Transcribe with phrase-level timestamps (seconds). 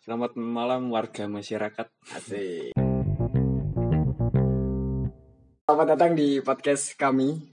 [0.00, 1.86] Selamat malam warga masyarakat.
[2.16, 2.72] Asik.
[5.64, 7.52] Selamat datang di podcast kami.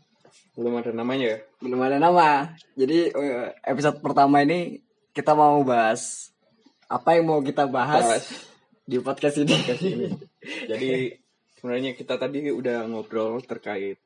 [0.55, 1.39] Belum ada namanya ya?
[1.61, 2.55] Belum ada nama.
[2.73, 4.79] Jadi eh, episode pertama ini
[5.11, 6.31] kita mau bahas
[6.87, 8.25] apa yang mau kita bahas, Bahas.
[8.87, 9.57] di podcast ini.
[10.71, 11.13] Jadi
[11.59, 13.99] sebenarnya kita tadi udah ngobrol terkait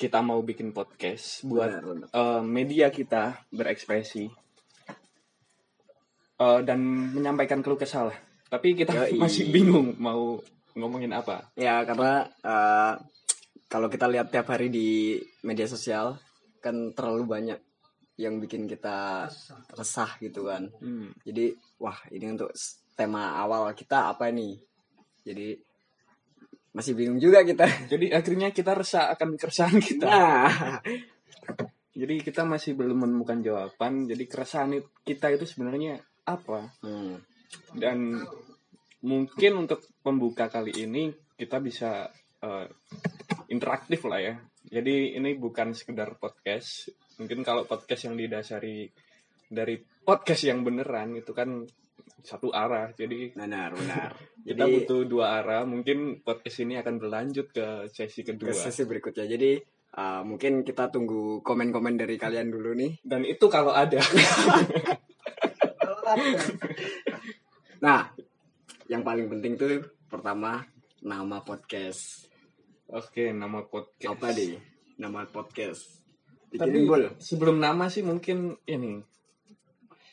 [0.00, 2.06] kita mau bikin podcast buat Benar, benar.
[2.08, 4.32] eh, media kita berekspresi
[6.40, 6.80] Eh, dan
[7.12, 8.16] menyampaikan keluh kesah lah.
[8.48, 9.20] Tapi kita Yoi.
[9.28, 10.40] masih bingung mau
[10.72, 11.52] ngomongin apa.
[11.52, 12.92] Ya karena eh,
[13.68, 16.16] kalau kita lihat tiap hari di media sosial
[16.64, 17.60] kan terlalu banyak
[18.16, 19.28] yang bikin kita
[19.76, 20.72] resah gitu kan.
[20.80, 21.12] Hmm.
[21.28, 22.56] Jadi wah ini untuk
[22.96, 24.56] tema awal kita apa nih?
[25.20, 25.60] Jadi
[26.72, 27.68] masih bingung juga kita.
[27.92, 30.08] Jadi akhirnya kita resah akan keresahan kita.
[30.08, 30.80] Nah,
[31.90, 34.08] Jadi kita masih belum menemukan jawaban.
[34.08, 36.00] Jadi keresahan it- kita itu sebenarnya
[36.36, 36.70] apa?
[36.84, 37.14] hmm,
[37.74, 38.20] Dan
[39.00, 42.12] mungkin untuk pembuka kali ini kita bisa
[42.44, 42.66] eh,
[43.48, 44.34] interaktif lah ya.
[44.70, 46.92] Jadi ini bukan sekedar podcast.
[47.16, 48.86] Mungkin kalau podcast yang didasari
[49.50, 51.64] dari podcast yang beneran itu kan
[52.20, 52.92] satu arah.
[52.92, 54.10] Jadi benar benar.
[54.46, 55.62] kita Jadi butuh dua arah.
[55.64, 58.52] Mungkin podcast ini akan berlanjut ke sesi ke kedua.
[58.52, 59.26] sesi berikutnya.
[59.26, 59.58] Jadi
[59.96, 63.00] uh, mungkin kita tunggu komen-komen dari kalian dulu nih.
[63.02, 63.98] Dan itu kalau ada.
[67.80, 68.12] Nah,
[68.86, 70.66] yang paling penting tuh pertama
[71.00, 72.26] nama podcast.
[72.86, 74.10] Oke, nama podcast.
[74.12, 74.58] Apa deh?
[74.96, 76.02] Nama podcast.
[76.50, 77.02] Tapi Bikin bol.
[77.16, 78.98] sebelum nama sih mungkin ini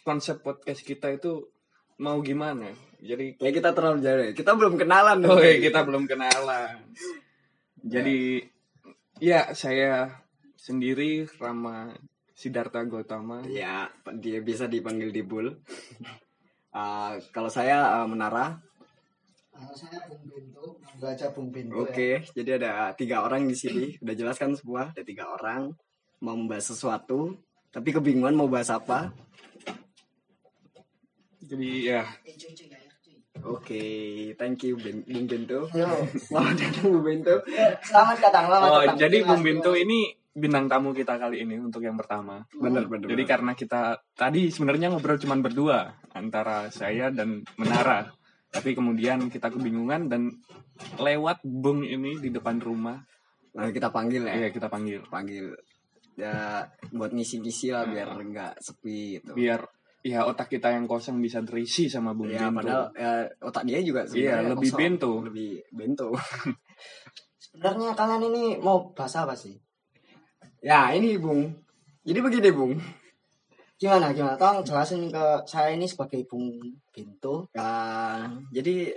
[0.02, 1.50] konsep podcast kita itu
[1.98, 2.70] mau gimana?
[2.98, 4.22] Jadi Ya kita terlalu jauh.
[4.22, 4.32] ya.
[4.32, 5.18] Kita belum kenalan.
[5.20, 5.34] nih.
[5.34, 6.78] iya, kita belum kenalan.
[7.82, 8.46] Jadi
[9.18, 10.14] ya saya
[10.56, 11.90] sendiri Rama
[12.38, 13.42] Sidarta Gautama.
[13.50, 13.90] Ya,
[14.22, 15.58] dia bisa dipanggil Dibul.
[16.70, 18.62] Uh, kalau saya uh, Menara.
[19.50, 23.98] Kalau saya Bung Bintu, baca Bung Bintu Oke, jadi ada tiga orang di sini.
[23.98, 24.94] Udah jelas kan semua?
[24.94, 25.74] Ada tiga orang
[26.22, 27.42] mau membahas sesuatu,
[27.74, 29.10] tapi kebingungan mau bahas apa.
[31.42, 32.06] Jadi ya
[33.46, 33.82] Oke,
[34.38, 35.26] thank you Ben- Bung
[35.74, 35.74] ya.
[35.74, 35.90] Yo,
[36.30, 37.36] Selamat datang Bung Bento.
[37.82, 38.98] selamat datang, selamat oh, datang.
[38.98, 39.42] jadi Terima Bung.
[39.46, 40.00] Bintu ini
[40.38, 42.46] bintang tamu kita kali ini untuk yang pertama.
[42.54, 43.10] Bener bener.
[43.10, 43.32] Jadi bener.
[43.34, 43.82] karena kita
[44.14, 48.06] tadi sebenarnya ngobrol cuma berdua antara saya dan Menara.
[48.56, 50.30] Tapi kemudian kita kebingungan dan
[50.98, 52.96] lewat Bung ini di depan rumah,
[53.58, 54.34] Nah, kita panggil ya.
[54.38, 55.02] iya kita panggil.
[55.10, 55.50] Panggil
[56.14, 56.62] ya
[56.94, 59.34] buat ngisi-ngisi lah biar nggak sepi gitu.
[59.34, 59.66] Biar
[60.06, 62.62] ya otak kita yang kosong bisa terisi sama Bung Ya, Bintu.
[62.62, 63.12] padahal ya,
[63.42, 64.10] otak dia juga Iya,
[64.40, 64.80] sebenarnya lebih kosong.
[64.80, 65.12] bento.
[65.26, 66.08] Lebih bento.
[67.42, 69.58] Sebenarnya kalian ini mau bahas apa sih?
[70.68, 71.48] Ya, ini Bung.
[72.04, 72.76] Jadi begini, Bung.
[73.80, 74.36] Gimana, gimana?
[74.36, 76.60] Tolong jelasin ke saya ini sebagai Bung
[76.92, 77.48] Bintu.
[77.56, 78.92] Ya, jadi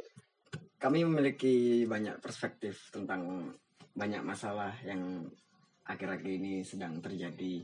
[0.80, 3.52] kami memiliki banyak perspektif tentang
[3.92, 5.28] banyak masalah yang
[5.84, 7.60] akhir-akhir ini sedang terjadi.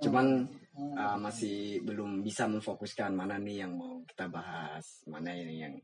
[0.00, 0.48] Cuman
[0.96, 5.74] uh, masih belum bisa memfokuskan mana nih yang mau kita bahas, mana ini yang.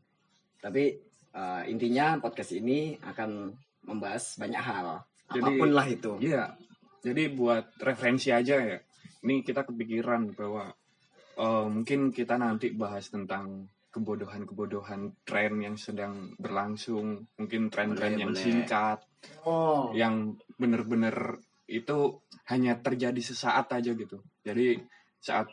[0.57, 0.97] Tapi
[1.37, 3.53] uh, intinya podcast ini akan
[3.85, 6.13] membahas banyak hal, Jadi- apa pun lah itu.
[6.25, 6.45] Iya.
[7.01, 8.79] Jadi buat referensi aja ya.
[9.25, 10.69] Ini kita kepikiran bahwa
[11.37, 18.39] eh, mungkin kita nanti bahas tentang kebodohan-kebodohan tren yang sedang berlangsung, mungkin tren-tren yang boleh.
[18.39, 19.03] singkat,
[19.45, 24.23] Oh, yang bener-bener itu hanya terjadi sesaat aja gitu.
[24.43, 24.81] Jadi
[25.21, 25.53] saat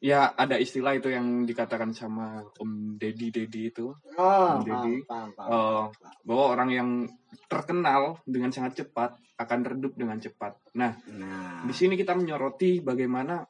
[0.00, 4.96] ya ada istilah itu yang dikatakan sama Om Deddy Deddy itu oh, Bung Deddy.
[5.04, 5.84] eh,
[6.24, 6.88] bahwa orang yang
[7.46, 10.56] terkenal dengan sangat cepat akan redup dengan cepat.
[10.76, 13.44] Nah, Nah, di sini kita menyoroti bagaimana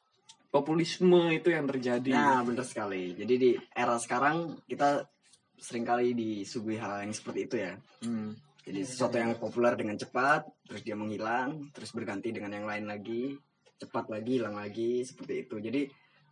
[0.51, 2.11] populisme itu yang terjadi.
[2.11, 3.15] nah benar sekali.
[3.15, 5.07] Jadi di era sekarang kita
[5.55, 7.73] sering kali disuguhi hal yang seperti itu ya.
[8.03, 8.35] Hmm.
[8.61, 13.33] Jadi sesuatu yang populer dengan cepat, terus dia menghilang, terus berganti dengan yang lain lagi,
[13.81, 15.55] cepat lagi, hilang lagi, seperti itu.
[15.57, 15.81] Jadi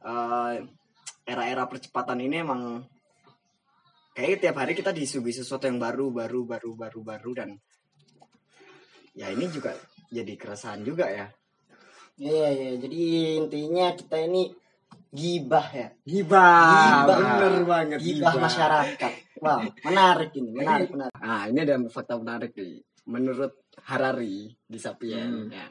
[0.04, 0.56] eh,
[1.30, 2.62] era-era percepatan ini emang
[4.16, 7.50] kayak tiap hari kita disuguhi sesuatu yang baru, baru, baru, baru, baru dan
[9.16, 9.76] ya ini juga
[10.10, 11.28] jadi keresahan juga ya.
[12.20, 12.72] Iya, iya.
[12.84, 13.02] Jadi
[13.40, 14.52] intinya kita ini
[15.10, 15.88] gibah ya.
[16.04, 17.18] Gibah, Gibah.
[17.40, 17.98] bener banget.
[18.04, 19.14] Gibah masyarakat.
[19.40, 21.16] Wow, menarik ini, menarik, menarik.
[21.16, 22.84] Nah, ini ada fakta menarik nih.
[23.08, 25.56] Menurut Harari di Sapien, Hmm.
[25.56, 25.66] ya,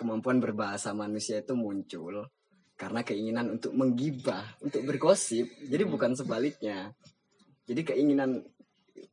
[0.00, 2.24] kemampuan berbahasa manusia itu muncul
[2.82, 5.46] karena keinginan untuk menggibah, untuk bergosip.
[5.62, 6.90] Jadi bukan sebaliknya.
[7.62, 8.42] Jadi keinginan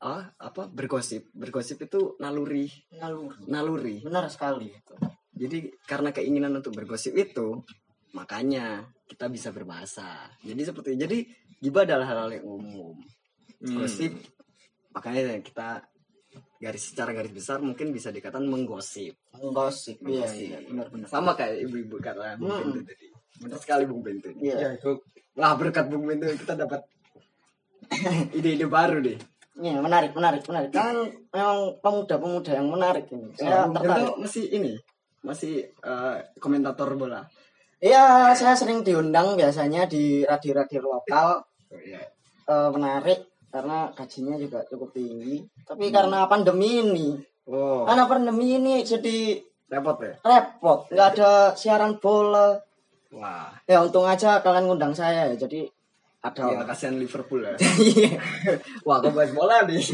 [0.01, 2.65] ah apa bergosip, bergosip itu naluri,
[2.97, 3.45] Naluri.
[3.45, 3.95] naluri.
[4.01, 4.95] Benar sekali itu.
[5.37, 7.61] Jadi karena keinginan untuk bergosip itu,
[8.11, 10.33] makanya kita bisa berbahasa.
[10.41, 11.17] Jadi seperti jadi
[11.61, 12.97] gibah adalah hal-hal yang umum
[13.59, 13.75] Hmm.
[13.75, 14.15] gosip
[14.95, 15.83] makanya kita
[16.63, 19.99] garis secara garis besar mungkin bisa dikatakan menggosip Menggosip.
[19.99, 21.11] Iya, iya, benar-benar.
[21.11, 22.47] sama kayak ibu-ibu kata Hmm.
[22.71, 23.08] Bento tadi
[23.39, 24.55] benar sekali Bung Bento Iya.
[24.59, 24.99] Ya, itu
[25.35, 26.83] wah berkat Bung Bento kita dapat
[28.37, 29.19] ide-ide baru deh
[29.59, 30.71] Iya, menarik, menarik, menarik.
[30.71, 31.03] Kan
[31.35, 33.27] memang pemuda-pemuda yang menarik ini.
[33.35, 34.07] Saya Bung tertarik.
[34.07, 34.73] Bento masih ini
[35.19, 37.27] masih eh, komentator bola
[37.79, 41.39] Iya, saya sering diundang biasanya di radio-radio lokal.
[41.71, 42.03] oh, iya.
[42.43, 45.39] Eh, menarik karena gajinya juga cukup tinggi.
[45.63, 47.15] Tapi karena pandemi ini,
[47.47, 49.39] oh karena pandemi ini jadi
[49.71, 50.91] repot ya repot.
[50.91, 52.59] Nggak ada siaran bola.
[53.13, 53.49] Wah.
[53.65, 55.35] Ya untung aja kalian ngundang saya ya.
[55.35, 55.65] Jadi
[56.19, 57.55] ada ya kasihan Liverpool ya.
[58.87, 59.79] Wah kok bahas bola nih?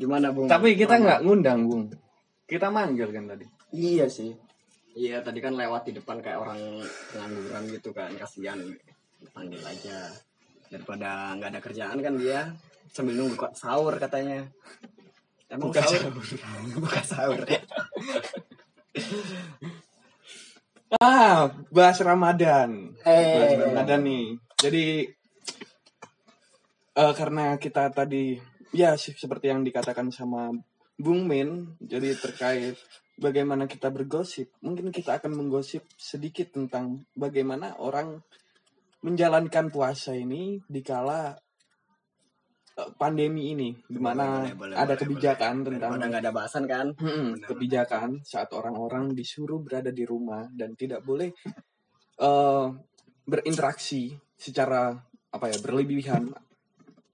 [0.00, 0.46] Gimana Bung?
[0.46, 1.90] Tapi kita nggak ngundang, Bung.
[2.46, 3.46] Kita manggil kan tadi.
[3.74, 4.30] Iya sih.
[4.94, 8.62] Iya tadi kan lewat di depan kayak orang pengangguran gitu kan kasihan.
[9.34, 10.06] Panggil aja.
[10.70, 12.46] Daripada nggak ada kerjaan kan dia
[12.94, 14.46] sambil nunggu kok sahur katanya.
[15.50, 16.14] Emang Buka sahur?
[16.78, 17.42] buka sahur
[20.96, 22.96] Ah, bahas Ramadan.
[23.04, 23.34] Eh.
[23.36, 24.26] Bahas Ramadan nih.
[24.56, 24.84] Jadi
[26.96, 28.40] eh, karena kita tadi
[28.72, 30.48] ya se- seperti yang dikatakan sama
[30.96, 32.80] Bung Min, jadi terkait
[33.20, 38.24] bagaimana kita bergosip, mungkin kita akan menggosip sedikit tentang bagaimana orang
[39.04, 41.36] menjalankan puasa ini dikala
[43.00, 45.80] pandemi ini, di mana Boleh, boleh, ada boleh, kebijakan boleh.
[45.80, 51.00] tentang nggak ada bahasan kan Mm-mm, kebijakan saat orang-orang disuruh berada di rumah dan tidak
[51.00, 51.32] boleh
[52.20, 52.66] eh,
[53.24, 54.92] berinteraksi secara
[55.32, 56.28] apa ya berlebihan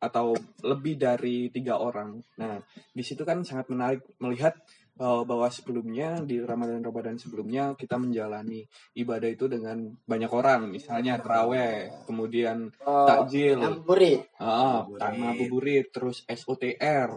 [0.03, 0.35] atau
[0.67, 2.19] lebih dari tiga orang.
[2.43, 2.59] Nah,
[2.91, 4.59] di situ kan sangat menarik melihat
[4.99, 8.67] eh, bahwa sebelumnya di Ramadan-Ramadan sebelumnya kita menjalani
[8.99, 14.27] ibadah itu dengan banyak orang, misalnya teraweh, kemudian Oh, takjil, ngabuburit.
[14.43, 15.95] ah, Ngabuburit.
[15.95, 17.09] terus SOTR.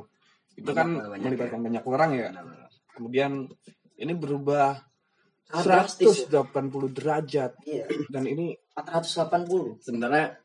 [0.56, 2.30] Itu Banyak kan banyak melibatkan banyak orang ya.
[2.96, 3.50] Kemudian
[3.98, 4.80] ini berubah
[5.46, 7.86] Sangat drastis 180 derajat Iya.
[8.08, 9.78] dan ini 480.
[9.84, 10.38] sebenarnya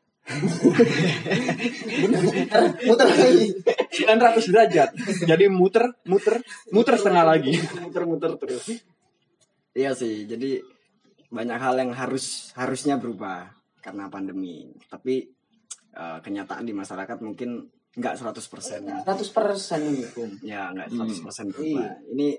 [2.87, 3.45] Muter lagi.
[3.91, 4.89] 900 derajat.
[5.27, 6.39] Jadi muter, muter,
[6.71, 7.53] muter setengah lagi.
[7.81, 8.65] muter-muter terus
[9.71, 10.59] iya sih jadi
[11.31, 13.47] banyak hal yang harus harusnya berubah
[13.79, 15.31] karena pandemi tapi
[15.95, 19.03] eh, kenyataan di masyarakat mungkin nggak 100% 100%
[19.83, 20.31] ini, Bung.
[20.43, 21.07] ya nggak Hmm.
[21.07, 22.35] 100% berubah ini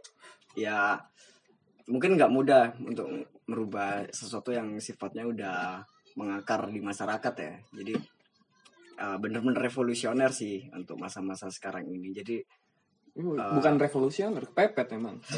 [0.56, 0.96] ya
[1.88, 3.08] mungkin nggak mudah untuk
[3.48, 5.84] merubah sesuatu yang sifatnya udah
[6.18, 7.94] mengakar di masyarakat ya jadi
[9.00, 12.38] eh, bener-bener revolusioner sih untuk masa-masa sekarang ini jadi
[13.12, 15.20] Bukan revolusioner, kepepet emang.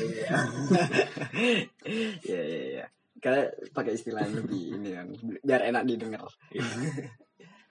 [2.22, 2.84] ya ya ya
[3.18, 5.10] kayak pakai istilah yang lebih ini kan
[5.42, 6.22] biar enak didengar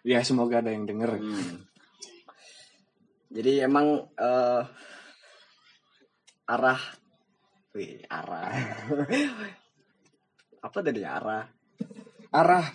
[0.03, 1.15] Ya semoga ada yang denger.
[1.15, 1.63] Hmm.
[3.31, 4.61] jadi emang eh,
[6.51, 6.83] arah
[7.71, 8.51] wih arah
[10.67, 11.47] apa tadi arah
[12.33, 12.65] Arah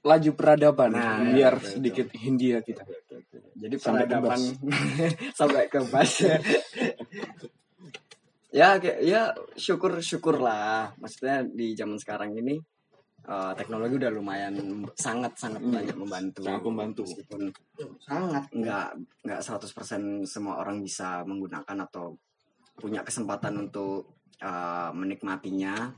[0.00, 2.84] laju peradaban Nah, biar betul, sedikit Hindia kita.
[3.54, 4.40] jadi Sampai peradaban
[5.38, 6.12] sampai ke bas
[8.50, 12.58] ya kayak ya syukur syukur lah maksudnya di zaman sekarang ini
[13.22, 14.54] eh, teknologi udah lumayan
[14.96, 15.70] sangat sangat Hmm.
[15.70, 17.02] banyak membantu Sangat membantu.
[17.06, 17.42] meskipun
[18.00, 18.42] Sangat.
[18.50, 18.88] nggak
[19.22, 22.16] nggak 100% semua orang bisa menggunakan atau
[22.74, 25.92] punya kesempatan untuk uh, menikmatinya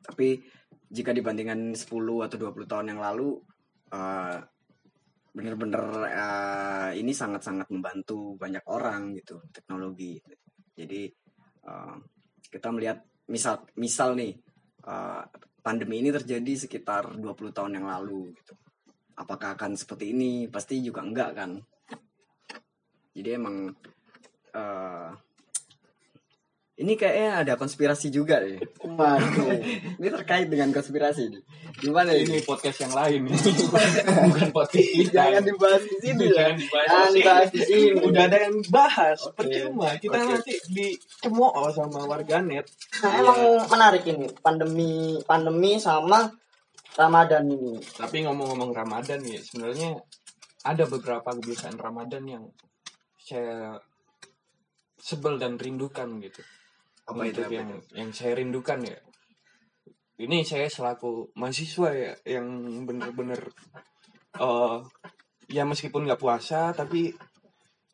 [0.00, 0.40] tapi
[0.92, 1.88] jika dibandingkan 10
[2.28, 3.40] atau 20 tahun yang lalu
[3.96, 4.36] uh,
[5.32, 10.20] bener-bener uh, ini sangat-sangat membantu banyak orang gitu teknologi.
[10.76, 11.08] Jadi
[11.64, 11.96] uh,
[12.52, 13.00] kita melihat
[13.32, 14.36] misal misal nih
[14.84, 15.24] uh,
[15.64, 18.52] pandemi ini terjadi sekitar 20 tahun yang lalu gitu.
[19.16, 20.52] Apakah akan seperti ini?
[20.52, 21.56] Pasti juga enggak kan?
[23.16, 23.72] Jadi emang
[24.52, 25.08] eh
[26.72, 29.60] ini kayaknya ada konspirasi juga deh Waduh.
[30.00, 31.42] ini terkait dengan konspirasi nih
[31.80, 33.20] gimana ini Ini podcast yang lain.
[34.28, 35.12] Bukan podcast kita.
[35.12, 36.88] jangan dibahas di sini ya Jangan dibahas.
[36.88, 38.00] Jangan dibahas di sini.
[38.02, 39.18] Udah ada yang bahas.
[39.24, 39.36] Oke.
[39.40, 39.88] Percuma.
[39.96, 40.28] Kita Oke.
[40.36, 42.66] nanti dicemooh sama warganet.
[43.02, 43.40] Nah, emang
[43.72, 46.28] menarik ini pandemi pandemi sama
[46.92, 47.80] Ramadan ini.
[47.80, 49.96] Tapi ngomong-ngomong Ramadan ya, sebenarnya
[50.62, 52.44] ada beberapa kebiasaan Ramadan yang
[53.16, 53.80] saya
[55.00, 56.44] sebel dan rindukan gitu.
[57.08, 57.80] Apa itu apa yang itu?
[57.98, 58.98] yang saya rindukan ya.
[60.22, 62.46] Ini saya selaku mahasiswa ya yang
[62.86, 63.50] bener-bener
[64.38, 64.78] eh
[65.50, 67.12] ya meskipun nggak puasa tapi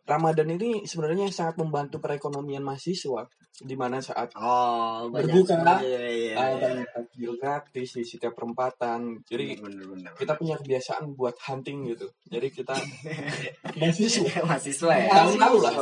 [0.09, 5.83] Ramadan ini sebenarnya sangat membantu perekonomian mahasiswa di mana saat Oh, Berbuka.
[5.83, 6.59] Iya, iya, uh, iya.
[6.63, 9.19] banyak takjil gratis di setiap perempatan.
[9.27, 12.07] Jadi bener, bener, kita punya kebiasaan buat hunting gitu.
[12.31, 12.75] Jadi kita
[13.79, 15.11] mahasiswa mahasiswa ya.
[15.11, 15.75] Tahun lalu lah.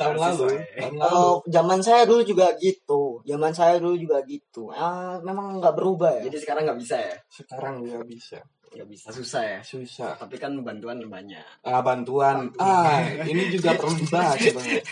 [0.00, 0.62] Tahun lalu, ya.
[0.80, 1.10] tahun lalu.
[1.10, 3.20] Kalau zaman saya dulu juga gitu.
[3.28, 4.72] Zaman saya dulu juga gitu.
[4.72, 6.22] Ah, memang nggak berubah ya.
[6.30, 7.16] Jadi sekarang nggak bisa ya?
[7.28, 8.40] Sekarang ya bisa.
[8.70, 9.60] Nggak bisa susah ya.
[9.66, 10.14] Susah.
[10.14, 11.42] Tapi kan bantuan banyak.
[11.66, 12.54] Ah, bantuan.
[12.62, 14.82] Ah, ini juga perlu dibahas sebenarnya.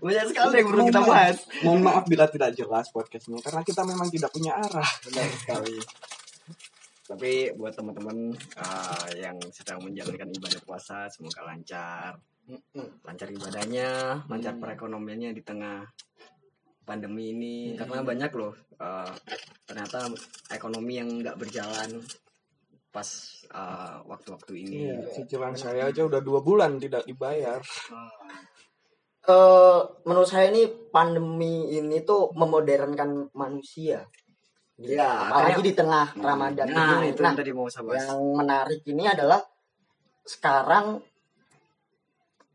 [0.00, 1.36] Banyak sekali yang perlu kita bahas.
[1.62, 4.90] Mohon maaf bila tidak jelas podcastnya karena kita memang tidak punya arah.
[5.06, 5.76] Benar sekali.
[7.04, 12.16] Tapi buat teman-teman uh, yang sedang menjalankan ibadah puasa, semoga lancar.
[13.04, 14.62] Lancar ibadahnya, lancar Hmm.
[14.64, 15.84] perekonomiannya di tengah
[16.88, 17.56] pandemi ini.
[17.76, 19.12] Karena banyak loh uh,
[19.68, 20.08] ternyata
[20.52, 22.00] ekonomi yang nggak berjalan
[22.94, 23.08] pas
[23.50, 24.76] uh, waktu-waktu ini.
[24.86, 27.58] Iya, cicilan saya aja udah dua bulan tidak dibayar.
[29.24, 34.04] Eh, menurut saya ini pandemi ini tuh memodernkan manusia.
[34.76, 37.08] Iya, Apalagi akhirnya- di tengah Ramadan Nah, ini.
[37.08, 38.04] itu Nah, yang tadi mau saya bahas.
[38.04, 39.40] yang menarik ini adalah
[40.20, 41.00] sekarang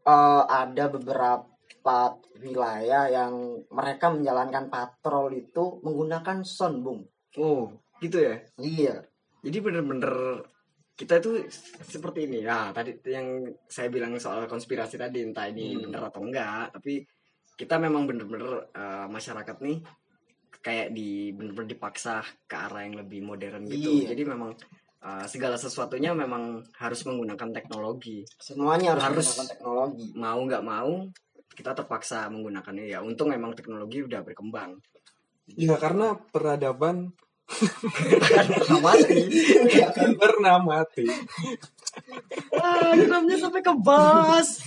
[0.06, 1.98] eh, ada beberapa
[2.38, 3.34] wilayah yang
[3.70, 7.02] mereka menjalankan patrol itu menggunakan sound, Bung.
[7.34, 8.46] Oh, gitu ya.
[8.58, 9.09] Iya.
[9.40, 10.44] Jadi bener-bener
[10.94, 11.48] kita itu
[11.80, 12.44] seperti ini.
[12.44, 15.88] Nah, tadi yang saya bilang soal konspirasi tadi entah ini Hmm.
[15.88, 17.08] bener atau enggak, tapi
[17.56, 19.80] kita memang bener-bener eh, masyarakat nih
[20.60, 24.04] kayak di bener-bener dipaksa ke arah yang lebih modern gitu.
[24.04, 24.12] Iya.
[24.12, 24.52] Jadi memang
[25.00, 28.28] eh, segala sesuatunya memang harus menggunakan teknologi.
[28.36, 29.26] Semuanya harus, Harus.
[29.32, 30.06] menggunakan teknologi.
[30.20, 30.92] Mau nggak mau
[31.56, 33.00] kita terpaksa menggunakannya ya.
[33.00, 34.76] Untung memang teknologi udah berkembang.
[35.56, 37.16] Ya karena peradaban
[38.86, 39.20] Mati.
[39.82, 41.06] akan pernah mati.
[42.56, 42.94] ah,
[43.38, 44.64] sampai ke bas.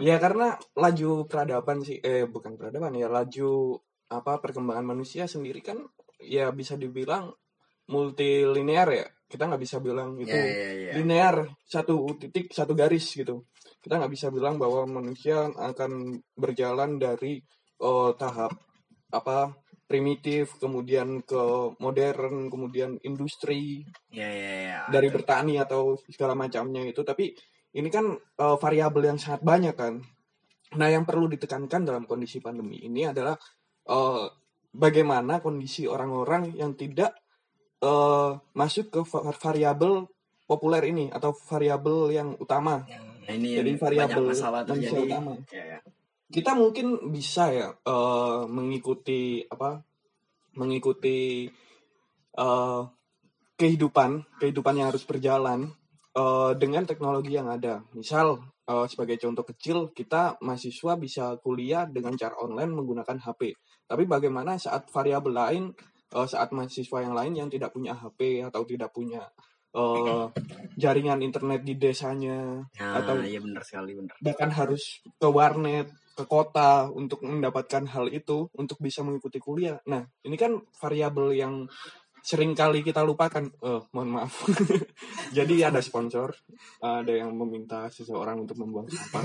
[0.00, 3.76] Ya karena laju peradaban sih eh bukan peradaban ya laju
[4.10, 5.76] apa perkembangan manusia sendiri kan
[6.18, 7.30] ya bisa dibilang
[7.92, 9.06] multilinear ya.
[9.30, 10.92] Kita nggak bisa bilang itu Ya, ya, ya.
[10.98, 11.36] linear
[11.68, 13.46] satu titik satu garis gitu.
[13.84, 17.38] Kita nggak bisa bilang bahwa manusia akan berjalan dari
[17.80, 18.56] eh, tahap
[19.10, 19.52] apa
[19.90, 21.42] primitif kemudian ke
[21.82, 23.82] modern kemudian industri
[24.14, 24.78] Ya, ya, ya.
[24.86, 27.34] dari bertani atau segala macamnya itu tapi
[27.74, 29.98] ini kan eh, variabel yang sangat banyak kan
[30.78, 33.34] nah yang perlu ditekankan dalam kondisi pandemi ini adalah
[33.90, 34.24] eh,
[34.70, 37.18] bagaimana kondisi orang-orang yang tidak
[37.82, 40.06] eh, masuk ke va- variabel
[40.46, 42.86] populer ini atau variabel yang utama
[43.20, 45.06] Nah, ini Jadi yang variabel masalah terjadi.
[45.06, 45.38] utama.
[45.54, 45.78] Ya, ya.
[46.30, 49.82] Kita mungkin bisa ya eh, mengikuti apa
[50.54, 51.46] mengikuti
[52.34, 52.82] eh,
[53.54, 54.10] kehidupan
[54.40, 55.68] kehidupan yang harus berjalan
[56.14, 62.16] eh, dengan teknologi yang ada misal eh, sebagai contoh kecil kita mahasiswa bisa kuliah dengan
[62.16, 63.54] cara online menggunakan HP
[63.86, 65.64] tapi bagaimana saat variabel lain
[66.14, 69.22] eh, saat mahasiswa yang lain yang tidak punya HP atau tidak punya
[69.70, 70.24] eh,
[70.74, 74.16] jaringan internet di desanya Nah, Atau- iya benar sekali benar.
[74.18, 79.78] bahkan harus ke warnet ke kota untuk mendapatkan hal itu untuk bisa mengikuti kuliah.
[79.88, 81.54] Nah, ini kan variabel yang
[82.20, 83.48] sering kali kita lupakan.
[83.48, 84.32] Eh, mohon maaf.
[85.36, 86.34] Jadi ada sponsor,
[86.80, 89.24] ada yang meminta seseorang untuk membuang sampah.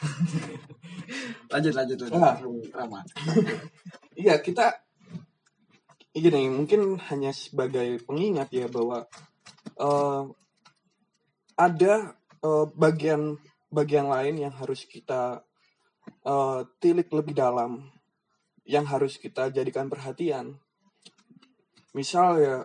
[1.52, 2.20] Lanjut lanjut lanjut.
[2.22, 2.36] Ah.
[2.72, 3.00] Rama.
[4.20, 4.84] Iya, kita
[6.12, 9.08] gini, mungkin hanya sebagai pengingat ya bahwa
[9.80, 10.22] eh,
[11.56, 13.40] ada eh, bagian
[13.72, 15.40] bagian lain yang harus kita
[16.06, 17.90] eh, tilik lebih dalam,
[18.68, 20.58] yang harus kita jadikan perhatian.
[21.96, 22.56] Misal ya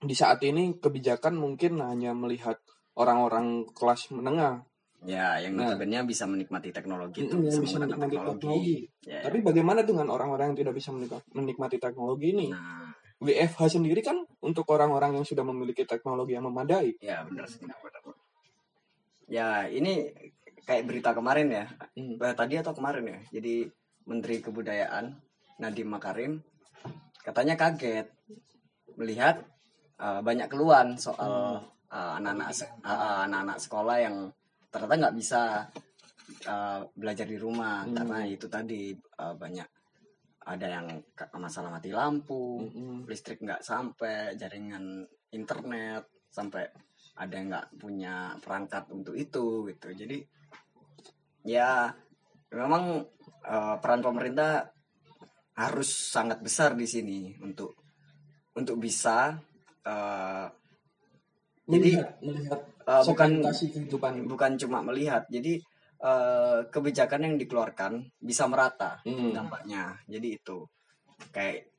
[0.00, 2.56] di saat ini kebijakan mungkin hanya melihat
[2.96, 4.64] orang-orang kelas menengah,
[5.00, 5.72] Ya, yang Nah.
[5.72, 8.84] notabene bisa menikmati teknologi itu bisa bisa menikmati teknologi.
[9.00, 12.52] Ya, Tapi bagaimana dengan orang-orang yang tidak bisa menikma- menikmati teknologi ini?
[12.52, 16.92] Nah, WFH sendiri kan untuk orang-orang yang sudah memiliki teknologi yang memadai.
[17.00, 17.76] ya benar benar.
[19.30, 20.10] Ya, ini
[20.66, 21.64] kayak berita kemarin ya.
[21.96, 22.16] Hmm.
[22.20, 23.18] Eh, tadi atau kemarin ya.
[23.40, 23.68] Jadi
[24.08, 25.12] Menteri Kebudayaan
[25.60, 26.40] Nadiem Makarim
[27.20, 28.08] katanya kaget
[28.96, 29.44] melihat
[30.00, 31.60] eh, banyak keluhan soal
[31.92, 34.16] eh, anak-anak eh, eh, anak-anak sekolah yang
[34.72, 35.42] ternyata nggak bisa
[36.48, 37.96] eh, belajar di rumah Hmm.
[37.96, 39.68] karena itu tadi eh, banyak
[40.40, 40.88] ada yang
[41.36, 43.04] masalah mati lampu, Mm-mm.
[43.04, 45.04] listrik nggak sampai, jaringan
[45.36, 46.64] internet sampai
[47.20, 49.88] ada yang nggak punya perangkat untuk itu gitu.
[49.92, 50.24] Jadi
[51.46, 51.92] ya
[52.52, 53.04] memang
[53.46, 54.66] eh, peran pemerintah
[55.56, 57.76] harus sangat besar di sini untuk
[58.56, 59.36] untuk bisa
[59.84, 60.46] eh,
[61.70, 64.14] jadi Melihat, melihat eh, bukan kehidupan.
[64.26, 65.62] bukan cuma melihat jadi
[66.02, 69.30] eh, kebijakan yang dikeluarkan bisa merata Hmm.
[69.30, 69.94] dampaknya.
[70.10, 70.66] Jadi itu
[71.30, 71.70] kayak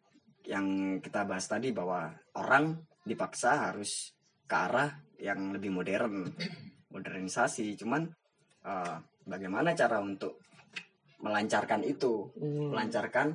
[0.47, 4.15] yang kita bahas tadi bahwa orang dipaksa harus
[4.47, 4.89] ke arah
[5.19, 6.29] yang lebih modern,
[6.89, 7.75] modernisasi.
[7.77, 8.07] Cuman
[8.65, 10.41] eh, bagaimana cara untuk
[11.21, 12.73] melancarkan itu, Hmm.
[12.73, 13.27] melancarkan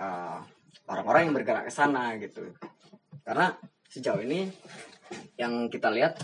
[0.00, 0.38] eh,
[0.88, 2.46] orang-orang yang bergerak ke sana gitu.
[3.26, 3.52] Karena
[3.90, 4.48] sejauh ini
[5.36, 6.16] yang kita lihat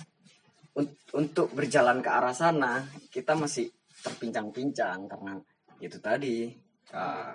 [0.78, 3.68] un- untuk berjalan ke arah sana kita masih
[4.00, 5.34] terpincang-pincang karena
[5.82, 6.48] itu tadi
[6.94, 7.34] eh,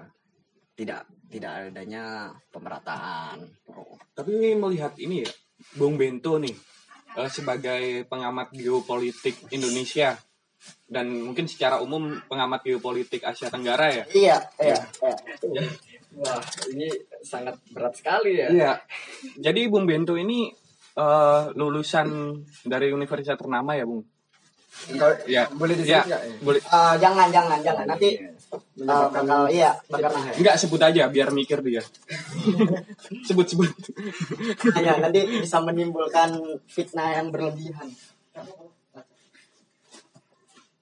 [0.73, 3.37] tidak tidak adanya pemerataan.
[4.15, 5.31] Tapi melihat ini ya,
[5.77, 6.55] Bung Bento nih
[7.19, 10.15] eh, sebagai pengamat geopolitik Indonesia
[10.91, 14.03] dan mungkin secara umum pengamat geopolitik Asia Tenggara ya.
[14.11, 14.77] Iya, iya,
[15.47, 15.63] iya.
[16.11, 16.91] Wah ini
[17.23, 18.47] sangat berat sekali ya.
[18.51, 18.73] Iya.
[19.39, 20.51] Jadi Bung Bento ini
[20.99, 22.35] eh, lulusan
[22.67, 24.03] dari universitas ternama ya, Bung?
[25.27, 25.47] Ya.
[25.51, 26.19] Boleh disebut Ya, ya?
[26.43, 26.59] boleh.
[26.59, 27.85] Eh, jangan, jangan, jangan.
[27.87, 28.19] Nanti
[28.75, 30.33] Menyebabkan bakal iya, bakal ya?
[30.35, 31.79] Enggak sebut aja biar mikir dia.
[33.27, 33.71] Sebut-sebut.
[34.75, 36.35] hanya nanti bisa menimbulkan
[36.67, 37.87] fitnah yang berlebihan.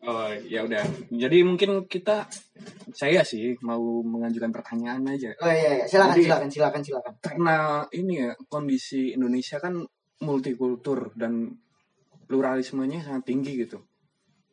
[0.10, 0.82] Oh, ya udah.
[1.13, 2.25] Jadi mungkin kita
[2.98, 5.38] saya sih mau mengajukan pertanyaan aja.
[5.38, 5.86] Oh iya, iya.
[5.86, 7.13] silakan, Jadi- silakan, silakan, silakan.
[7.22, 7.58] Karena
[7.94, 9.86] ini ya kondisi Indonesia kan
[10.25, 11.54] multikultur dan
[12.25, 13.86] pluralismenya sangat tinggi gitu.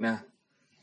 [0.04, 0.20] Nah,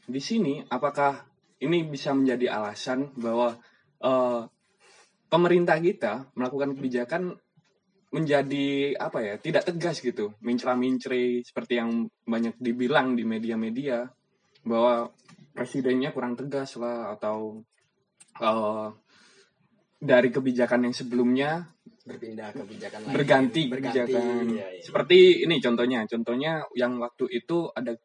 [0.10, 1.22] di sini apakah
[1.62, 3.54] ini bisa menjadi alasan bahwa
[4.02, 4.42] eh,
[5.30, 7.24] pemerintah kita melakukan kebijakan
[8.14, 14.06] menjadi apa ya tidak tegas gitu, mincra-mincri seperti yang banyak dibilang di media-media
[14.64, 15.12] bahwa
[15.54, 17.62] presidennya kurang tegas lah atau
[18.40, 18.88] eh,
[20.00, 21.70] dari kebijakan yang sebelumnya
[22.04, 23.14] Berpindah kebijakan lain.
[23.16, 24.84] berganti Berganti, kebijakan iya, iya.
[24.84, 27.96] seperti ini contohnya contohnya yang waktu itu ada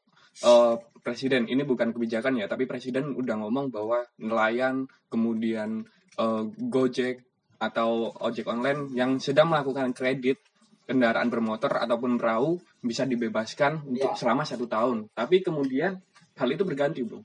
[0.45, 5.83] eh, presiden ini bukan kebijakan ya tapi presiden udah ngomong bahwa nelayan kemudian
[6.15, 7.27] eh, gojek
[7.59, 10.39] atau ojek online yang sedang melakukan kredit
[10.87, 14.17] kendaraan bermotor ataupun perahu bisa dibebaskan untuk Ya.
[14.17, 15.99] selama satu tahun tapi kemudian
[16.39, 17.21] hal itu berganti bro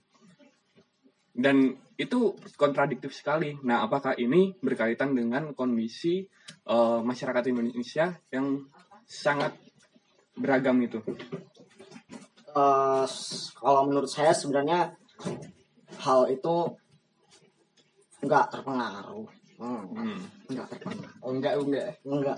[1.33, 3.57] dan itu kontradiktif sekali.
[3.65, 6.21] Nah, apakah ini berkaitan dengan kondisi
[6.69, 8.61] eh, masyarakat Indonesia yang
[9.09, 9.57] sangat
[10.37, 11.01] beragam itu?
[12.53, 14.93] Eh, s- kalau menurut saya sebenarnya
[16.05, 16.77] hal itu
[18.21, 19.25] nggak terpengaruh.
[19.57, 20.21] Hmm, Hmm.
[20.53, 21.17] nggak terpengaruh.
[21.25, 21.87] Oh enggak enggak.
[22.05, 22.37] Enggak.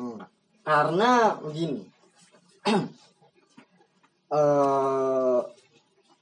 [0.00, 0.28] Enggak.
[0.64, 1.10] Karena
[1.44, 1.84] begini.
[4.32, 5.40] eh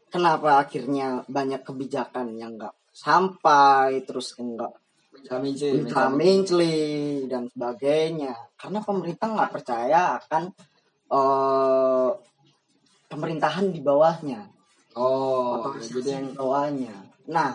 [0.08, 4.72] kenapa akhirnya banyak kebijakan yang enggak sampai terus enggak
[5.28, 5.50] Kami
[6.14, 10.42] menceli dan sebagainya karena pemerintah nggak percaya akan
[11.08, 12.10] eh
[13.08, 14.40] pemerintahan di bawahnya
[14.98, 16.94] Oh, jadi yang di bawahnya
[17.28, 17.54] nah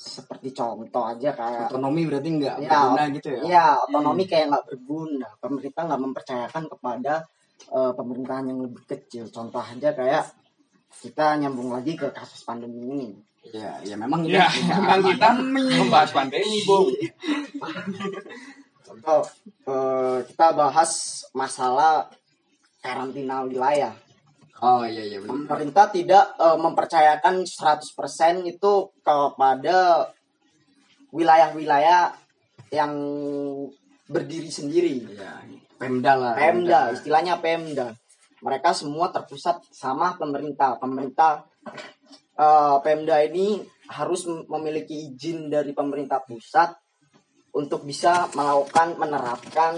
[0.00, 3.40] seperti contoh aja kayak otonomi berarti enggak Ya, berguna gitu ya?
[3.44, 5.28] Iya, otonomi kayak nggak berguna.
[5.36, 7.14] Pemerintah nggak mempercayakan kepada
[7.68, 9.28] eh, pemerintahan yang lebih kecil.
[9.28, 10.24] Contoh aja kayak
[10.98, 13.08] kita nyambung lagi ke kasus pandemi ini.
[13.40, 14.50] Iya, ya memang ini Ya,
[14.82, 16.92] memang kita membahas pandemi, Bung.
[18.86, 19.22] Contoh
[19.70, 22.10] eh, kita bahas masalah
[22.82, 23.94] karantina wilayah.
[24.60, 25.48] Oh iya iya benar.
[25.48, 30.10] Pemerintah tidak eh, mempercayakan 100% itu kepada
[31.14, 32.12] wilayah-wilayah
[32.70, 32.92] yang
[34.10, 35.06] berdiri sendiri.
[35.06, 35.42] Iya,
[35.80, 36.34] Pemda lah.
[36.36, 37.96] Pemda, istilahnya Pemda.
[38.40, 40.76] Mereka semua terpusat sama pemerintah.
[40.80, 41.44] Pemerintah
[42.36, 46.72] eh, Pemda ini harus mem- memiliki izin dari pemerintah pusat
[47.56, 49.74] untuk bisa melakukan menerapkan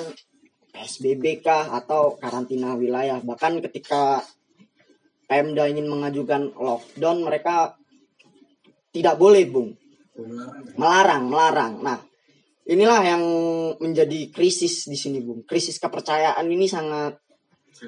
[0.72, 3.20] PSBB atau karantina wilayah.
[3.20, 4.22] Bahkan ketika
[5.27, 7.77] Pemda ingin mengajukan lockdown, mereka
[8.92, 9.83] tidak boleh, Bung
[10.77, 11.98] melarang melarang nah
[12.68, 13.25] inilah yang
[13.81, 17.18] menjadi krisis di sini bung krisis kepercayaan ini sangat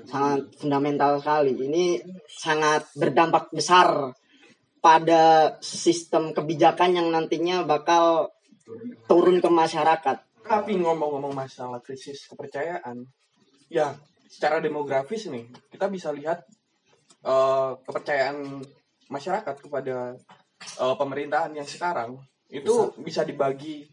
[0.03, 1.55] sangat fundamental sekali.
[1.55, 4.11] Ini sangat berdampak besar
[4.83, 8.35] pada sistem kebijakan yang nantinya bakal
[9.07, 10.19] turun ke masyarakat.
[10.45, 13.07] Tapi ngomong-ngomong masalah krisis kepercayaan,
[13.73, 13.97] ya
[14.29, 16.45] secara demografis nih kita bisa lihat
[17.25, 18.61] eh, kepercayaan
[19.09, 20.19] masyarakat kepada
[20.61, 22.21] eh, pemerintahan yang sekarang
[22.53, 23.89] itu bisa dibagi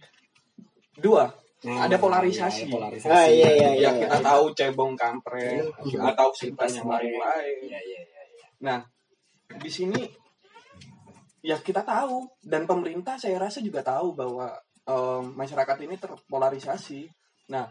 [1.00, 1.32] dua.
[1.62, 2.66] Ada polarisasi.
[2.66, 3.14] Iya, polarisasi.
[3.14, 4.02] Ah, iya, iya, Ya iya.
[4.02, 5.62] kita tahu cebong kampret
[5.94, 7.58] atau simpan yang lain-lain.
[7.70, 8.18] Iya iya iya.
[8.66, 8.80] Nah,
[9.62, 10.02] di sini
[11.46, 14.50] ya kita tahu dan pemerintah saya rasa juga tahu bahwa
[14.90, 17.06] em, masyarakat ini terpolarisasi.
[17.54, 17.70] Nah,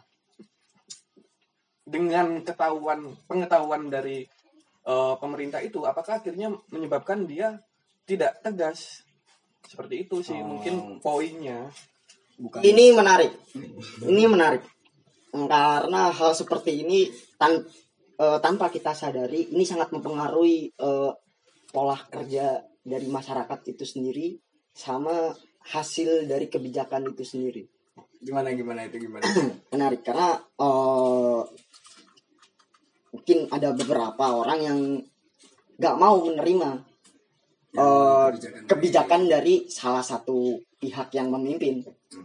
[1.82, 4.22] dengan ketahuan pengetahuan dari
[4.86, 7.58] eh, pemerintah itu, apakah akhirnya menyebabkan dia
[8.06, 9.02] tidak tegas
[9.66, 10.56] seperti itu sih Oh.
[10.56, 11.68] mungkin poinnya
[12.40, 13.32] bukan Ini menarik.
[14.08, 14.64] Ini menarik.
[15.30, 17.62] Karena hal seperti ini tan-
[18.16, 21.12] eh, tanpa kita sadari ini sangat mempengaruhi eh,
[21.70, 24.34] pola kerja dari masyarakat itu sendiri
[24.74, 25.30] sama
[25.70, 27.64] hasil dari kebijakan itu sendiri.
[28.20, 29.24] gimana gimana itu gimana
[29.72, 31.40] Menarik karena eh,
[33.16, 34.78] mungkin ada beberapa orang yang
[35.80, 36.68] nggak mau menerima
[37.80, 38.28] eh,
[38.68, 41.80] kebijakan dari salah satu pihak yang memimpin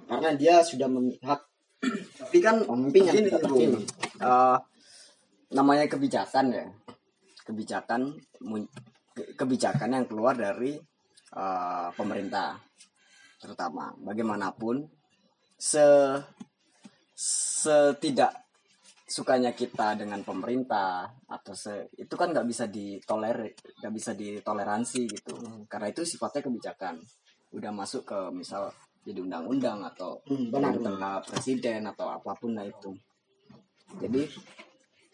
[0.05, 1.41] karena dia sudah memihak
[2.21, 3.83] tapi kan pemimpin yang terpilih.
[4.21, 4.57] Eh,
[5.53, 6.65] namanya kebijakan ya.
[7.45, 8.15] Kebijakan
[9.37, 10.77] kebijakan yang keluar dari
[11.35, 12.57] eh, pemerintah.
[13.41, 14.85] Terutama bagaimanapun
[15.55, 15.85] se
[17.15, 18.43] setidak
[19.05, 25.35] sukanya kita dengan pemerintah atau se itu kan nggak bisa ditolerir nggak bisa ditoleransi gitu.
[25.69, 26.97] Karena itu sifatnya kebijakan.
[27.55, 28.73] Udah masuk ke misal
[29.05, 30.73] jadi undang-undang atau Hmm, benar.
[30.73, 32.89] perintah presiden atau apa pun lah itu.
[34.01, 34.25] Jadi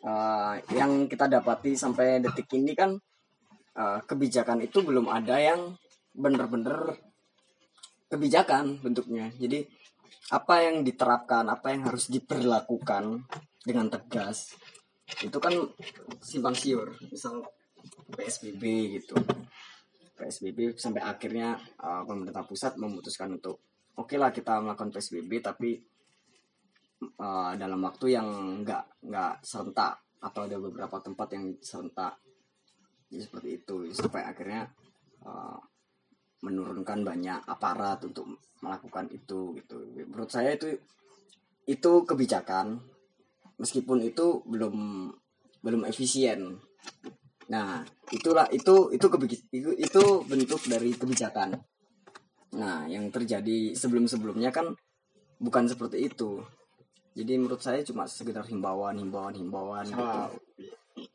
[0.01, 2.95] eh, yang kita dapati sampai detik ini kan
[3.75, 5.75] eh, kebijakan itu belum ada yang
[6.15, 6.95] bener-bener
[8.07, 9.27] kebijakan bentuknya.
[9.35, 9.67] Jadi
[10.31, 13.27] apa yang diterapkan apa yang harus diberlakukan
[13.67, 14.55] dengan tegas
[15.19, 15.51] itu kan
[16.23, 16.95] simpang siur.
[17.11, 17.43] Misal
[18.15, 18.63] PSBB
[19.03, 19.19] gitu.
[20.15, 23.59] PSBB sampai akhirnya eh, pemerintah pusat memutuskan untuk
[23.97, 25.79] oke lah kita melakukan PSBB tapi
[27.01, 28.27] eh, dalam waktu yang
[28.63, 32.21] nggak nggak serentak atau ada beberapa tempat yang serentak
[33.11, 34.71] Jadi seperti itu sampai akhirnya
[35.25, 35.59] eh,
[36.41, 39.77] menurunkan banyak aparat untuk melakukan itu gitu.
[40.09, 40.73] Menurut saya itu
[41.69, 42.81] itu kebijakan
[43.61, 45.09] meskipun itu belum
[45.61, 46.57] belum efisien.
[47.53, 49.05] Nah itulah itu itu
[49.53, 51.61] itu, itu bentuk dari kebijakan
[52.51, 54.75] nah yang terjadi sebelum sebelumnya kan
[55.39, 56.43] bukan seperti itu
[57.15, 60.27] jadi menurut saya cuma sekedar himbauan himbauan himbauan gitu Ah.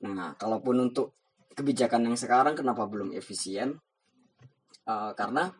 [0.01, 1.13] nah kalaupun untuk
[1.57, 3.77] kebijakan yang sekarang kenapa belum efisien
[4.87, 5.51] Eh, karena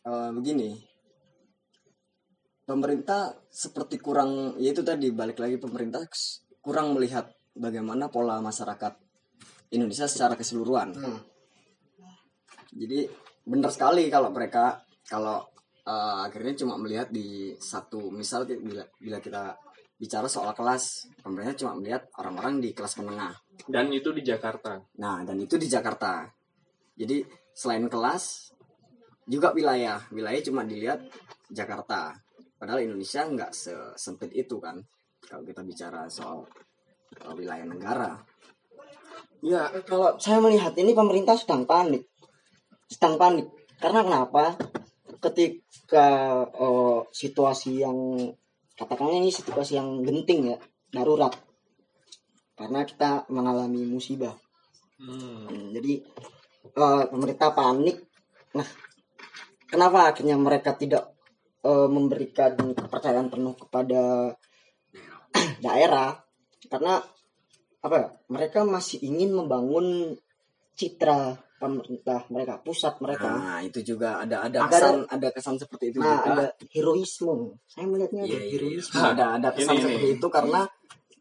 [0.00, 0.72] eh, begini
[2.64, 6.00] pemerintah seperti kurang ya itu tadi balik lagi pemerintah
[6.64, 8.96] kurang melihat bagaimana pola masyarakat
[9.76, 11.20] Indonesia secara keseluruhan Hmm.
[12.72, 13.12] jadi
[13.44, 15.44] benar sekali kalau mereka kalau
[15.84, 19.56] eh, akhirnya cuma melihat di satu misal bila, bila kita
[19.94, 23.32] bicara soal kelas pemerintah cuma melihat orang-orang di kelas menengah
[23.70, 26.26] dan itu di Jakarta Nah, dan itu di Jakarta.
[26.94, 28.54] Jadi selain kelas
[29.26, 29.98] juga wilayah.
[30.14, 31.02] Wilayah cuma dilihat
[31.50, 32.14] Jakarta.
[32.58, 34.78] Padahal Indonesia nggak sesempit itu kan.
[35.24, 36.44] Kalau kita bicara soal
[37.24, 38.12] uh, wilayah negara.
[39.44, 42.08] Ya, kalau saya melihat ini pemerintah sedang panik.
[42.94, 43.50] Sedang panik.
[43.82, 44.54] Karena kenapa?
[45.18, 46.08] Ketika
[46.46, 47.98] eh, situasi yang
[48.78, 50.56] katakanlah ini situasi yang genting ya,
[50.94, 51.34] darurat.
[52.54, 54.38] Karena kita mengalami musibah.
[55.02, 55.50] Hmm.
[55.50, 56.06] Hmm, jadi
[56.70, 57.98] eh, pemerintah panik.
[58.54, 58.68] Nah,
[59.66, 61.18] kenapa akhirnya mereka tidak
[61.66, 64.30] eh, memberikan kepercayaan penuh kepada
[65.66, 66.14] daerah?
[66.70, 67.02] Karena
[67.82, 67.96] apa?
[67.98, 70.14] ya, Mereka masih ingin membangun
[70.78, 73.28] citra pemerintah mereka, pusat mereka.
[73.32, 76.28] Nah, itu juga ada ada Agar- kesan ada kesan seperti itu Nah, juga.
[76.30, 77.56] ada heroisme.
[77.64, 78.52] Saya melihatnya ada Iya, iya, iya.
[78.52, 78.92] heroisme.
[79.16, 79.84] ada ada kesan Ini, ini.
[79.88, 80.60] seperti itu karena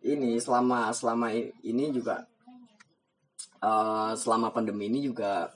[0.03, 1.27] ini selama selama
[1.63, 2.15] ini juga
[3.59, 5.47] eh, selama pandemi ini juga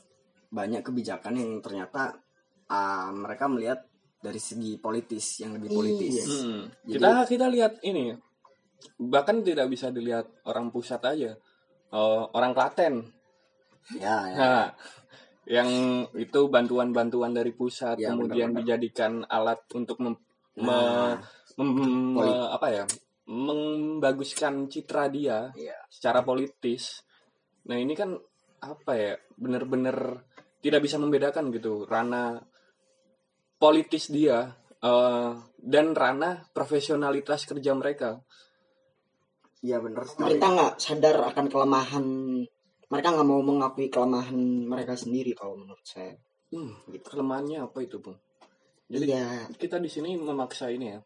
[0.47, 2.15] banyak kebijakan yang ternyata
[2.67, 3.84] ah, mereka melihat
[4.17, 6.13] dari segi politis yang lebih politis.
[6.15, 6.26] Iya.
[6.26, 6.63] Hmm.
[6.84, 8.15] Jadi- Kita kita lihat ini
[8.97, 11.36] bahkan tidak bisa dilihat orang pusat aja,
[11.88, 13.00] Eh, orang Klaten.
[13.95, 14.36] Ya, ya.
[14.36, 14.65] Nah,
[15.47, 15.69] yang
[16.19, 18.60] itu bantuan-bantuan dari pusat Ya, kemudian benar-benar.
[18.84, 20.19] dijadikan alat untuk mem-
[20.58, 21.15] Nah,
[21.56, 22.84] me- mem- Poli- me- apa ya
[23.28, 25.78] membaguskan citra dia Iya.
[25.88, 27.04] secara politis.
[27.67, 28.15] Nah ini kan
[28.63, 30.23] apa ya bener-bener
[30.60, 32.39] tidak bisa membedakan gitu rana
[33.56, 38.21] politis dia eh, dan rana profesionalitas kerja mereka.
[39.62, 40.06] Iya benar.
[40.08, 42.06] Pemerintah nggak sadar akan kelemahan
[42.88, 46.15] mereka nggak mau mengakui kelemahan mereka sendiri kalau menurut saya.
[46.47, 46.71] Hmm,
[47.04, 48.15] kelemahannya apa itu bung?
[48.88, 51.00] Jadi Iya, kita di sini memaksa ini ya,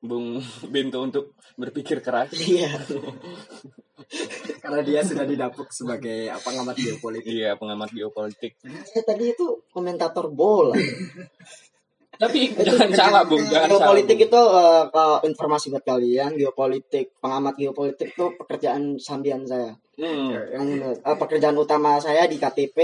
[0.00, 0.40] bung
[0.72, 2.32] Bintu untuk berpikir keras.
[2.48, 2.72] iya.
[4.62, 7.32] Karena dia sudah didapuk sebagai apa ngamat geopolitik.
[7.32, 8.56] Iya pengamat geopolitik.
[8.64, 10.76] Saya tadi itu komentator bola.
[12.16, 13.68] Tapi jangan salah bung, jangan salah.
[13.70, 14.26] geopolitik Bung.
[14.28, 19.76] itu eh, kalau informasi buat kalian, geopolitik, pengamat geopolitik itu pekerjaan sambian saya.
[19.96, 20.32] Hmm.
[20.32, 22.78] Yang eh, pekerjaan utama saya di KTP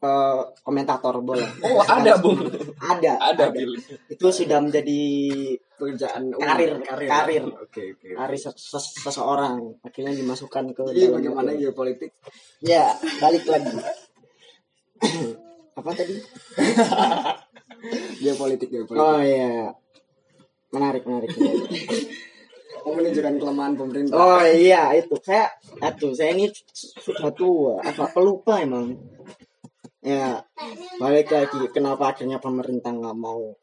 [0.00, 1.46] eh, komentator bola.
[1.62, 2.38] Oh, ada, Bung.
[2.76, 3.78] Ada, Ada, Bill.
[4.06, 5.00] Itu sudah menjadi
[5.74, 6.38] pekerjaan umum.
[6.40, 7.08] Karir, karir.
[7.08, 7.44] karir.
[7.58, 8.08] Oke, oke.
[8.14, 11.60] hari ses- ses- seseorang akhirnya dimasukkan ke Jadi dalam bagaimana itu.
[11.66, 12.10] geopolitik?
[12.60, 13.70] Ya, balik lagi.
[15.78, 16.14] Apa tadi?
[18.20, 19.04] Geopolitik, geopolitik.
[19.04, 19.72] Oh iya.
[20.72, 21.30] Menarik, menarik.
[22.84, 24.16] Mau menunjukkan kelemahan pemerintah.
[24.16, 25.14] Oh iya, itu.
[25.20, 28.96] Saya aduh, saya ini sudah tua, agak pelupa emang.
[30.04, 30.44] Ya,
[31.00, 33.56] balik lagi kenapa akhirnya pemerintah nggak mau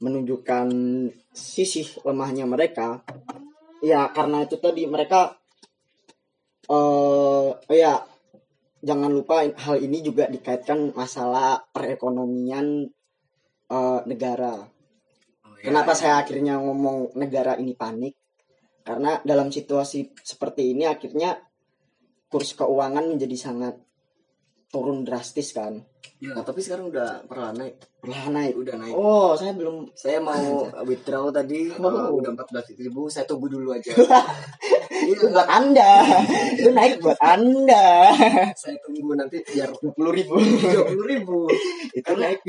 [0.00, 0.68] menunjukkan
[1.32, 3.00] sisi lemahnya mereka.
[3.80, 5.36] Ya, karena itu tadi mereka
[6.66, 8.02] eh ya
[8.82, 12.90] jangan lupa hal ini juga dikaitkan masalah perekonomian
[13.70, 14.54] eh, negara.
[14.62, 15.64] Oh, iya.
[15.70, 18.14] Kenapa saya akhirnya ngomong negara ini panik?
[18.86, 21.34] Karena dalam situasi seperti ini akhirnya
[22.30, 23.74] kurs keuangan menjadi sangat
[24.70, 25.78] turun drastis kan.
[26.16, 27.74] Ya, tapi sekarang udah perlahan naik.
[28.00, 28.54] Perlahan naik.
[28.56, 28.94] Udah naik.
[28.96, 31.86] Oh, saya belum Saya mau withdraw tadi Oh.
[31.86, 33.10] uh, udah 14 ribu.
[33.10, 33.92] Saya tunggu dulu aja.
[35.06, 35.92] itu buat Anda.
[36.58, 38.10] itu naik buat Anda.
[38.58, 40.34] saya tunggu nanti biar 20 ribu.
[40.36, 41.38] 30 ribu.
[41.94, 42.40] itu naik.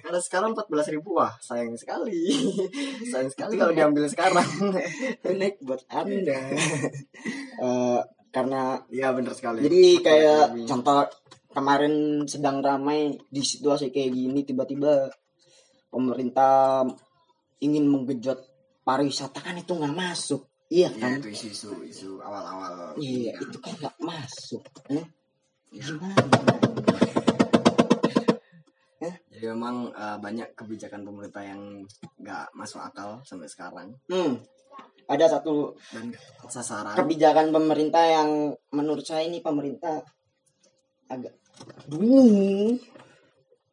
[0.00, 2.32] Karena sekarang 14 ribu wah sayang sekali.
[3.10, 4.46] sayang sekali kalau diambil sekarang.
[5.20, 6.40] itu naik buat Anda.
[7.62, 8.00] Eh,
[8.32, 9.60] karena Iya benar sekali.
[9.64, 10.68] Jadi kayak Ekonomi.
[10.68, 10.98] contoh
[11.52, 11.94] kemarin
[12.24, 15.12] sedang ramai di situasi kayak gini tiba-tiba
[15.92, 16.88] pemerintah
[17.60, 18.40] ingin menggenjot
[18.82, 20.48] pariwisata kan itu nggak masuk.
[20.72, 21.20] Iya Iya, kan?
[21.20, 22.96] itu isu-isu isu awal-awal.
[22.96, 24.64] Iya, itu kan nggak masuk.
[24.88, 25.04] Hmm?
[25.68, 25.82] Iya.
[25.84, 26.24] Gimana?
[29.32, 31.82] Jadi memang uh, banyak kebijakan pemerintah yang
[32.16, 34.38] nggak masuk akal sampai sekarang Hmm.
[35.04, 36.14] Ada satu dan
[36.46, 36.94] sasaran.
[36.94, 38.30] kebijakan pemerintah yang
[38.70, 40.00] menurut saya ini pemerintah
[41.06, 41.34] agak
[41.84, 42.78] bingung.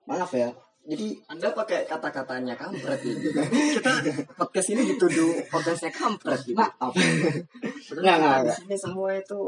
[0.04, 0.50] Maaf ya.
[0.86, 3.30] Jadi Anda pakai kata-katanya kampret ini.
[3.78, 3.92] Kita
[4.34, 6.56] podcast ini dituduh podcastnya kampret gitu.
[6.56, 6.94] maaf.
[6.94, 8.58] Padahal Nggak, nggak, di nggak.
[8.58, 9.42] sini semua itu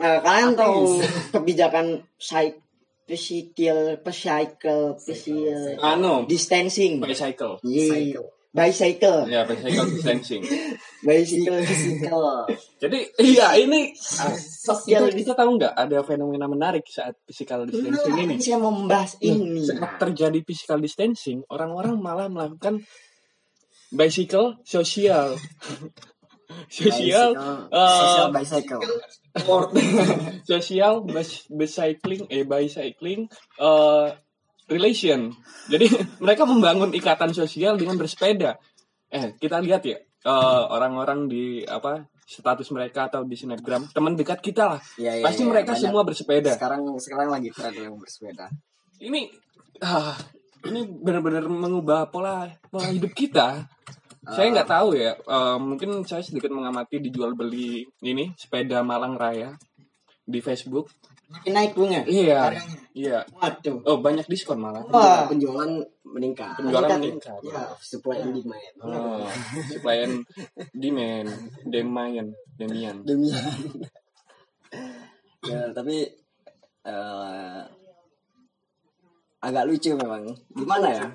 [0.00, 0.58] Nah, kalian Ateis.
[0.58, 0.80] tahu
[1.36, 2.56] kebijakan psych
[3.04, 6.98] physical, physical, physical Anu, distancing.
[6.98, 7.60] bicycle.
[7.60, 8.16] Iya.
[8.16, 8.26] cycle.
[8.50, 10.42] Bicycle, Ya, bicycle distancing.
[11.06, 11.62] bicycle.
[11.62, 12.50] Physical.
[12.82, 18.42] Jadi, iya ini Social kita, kita tahu nggak ada fenomena menarik saat physical distancing ini?
[18.42, 19.62] Saya mau membahas ini.
[19.62, 22.82] Saat terjadi physical distancing, orang-orang malah melakukan
[23.94, 25.38] bicycle sosial.
[26.66, 27.70] sosial, Bicycle.
[27.70, 28.82] eh, Social bicycle.
[30.50, 33.30] sosial, bas- bicycling, eh bicycling,
[33.62, 34.06] eh
[34.70, 35.34] relation.
[35.66, 35.90] Jadi
[36.24, 38.56] mereka membangun ikatan sosial dengan bersepeda.
[39.10, 44.38] Eh, kita lihat ya eh, orang-orang di apa status mereka atau di snapgram teman dekat
[44.38, 44.80] kita lah.
[44.94, 45.82] Iya, iya, Pasti iya, mereka banyak.
[45.82, 46.50] semua bersepeda.
[46.54, 48.46] Sekarang sekarang lagi tren yang bersepeda.
[49.02, 49.26] Ini
[49.82, 50.14] ah,
[50.70, 53.66] ini benar-benar mengubah pola pola hidup kita.
[54.30, 55.18] Saya nggak tahu ya.
[55.18, 59.58] eh, mungkin saya sedikit mengamati dijual beli ini sepeda Malang Raya
[60.22, 60.86] di Facebook.
[61.30, 62.02] Makin naik bunga.
[62.10, 62.58] Iya,
[62.90, 63.22] iya.
[63.38, 63.86] Waduh.
[63.86, 64.82] Oh banyak diskon malah.
[64.90, 65.30] Wah.
[65.30, 66.58] Penjualan meningkat.
[66.58, 67.54] Penjualan meningkat meningkat.
[67.54, 68.74] Ya, supply and demand.
[68.82, 69.22] Oh,
[69.70, 70.16] supply and
[70.74, 71.28] demand,
[71.62, 72.96] demand, demian.
[73.06, 73.54] Demian.
[75.46, 76.10] ya, tapi
[76.82, 77.60] eh,
[79.40, 80.34] agak lucu memang.
[80.50, 81.06] Gimana ya?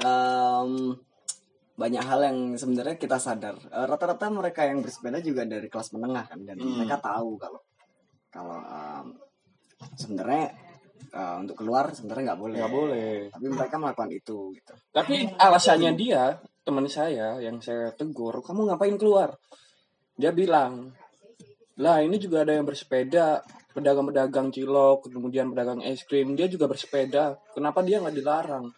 [0.00, 0.90] Em,
[1.74, 3.60] banyak hal yang sebenarnya kita sadar.
[3.60, 6.80] Eh, Rata-rata mereka yang bersepeda juga dari kelas menengah kan, dan Hmm.
[6.80, 7.60] mereka tahu kalau
[8.32, 9.06] kalau em,
[9.96, 10.54] sebenarnya
[11.12, 12.58] eh, untuk keluar sebenarnya nggak boleh.
[12.58, 13.12] Nggak boleh.
[13.30, 14.72] Tapi mereka melakukan itu gitu.
[14.94, 19.36] Tapi alasannya dia, teman saya yang saya tegur, kamu ngapain keluar?
[20.14, 20.94] Dia bilang,
[21.82, 23.42] lah ini juga ada yang bersepeda,
[23.74, 27.34] pedagang-pedagang cilok, kemudian pedagang es krim, dia juga bersepeda.
[27.50, 28.70] Kenapa dia nggak dilarang?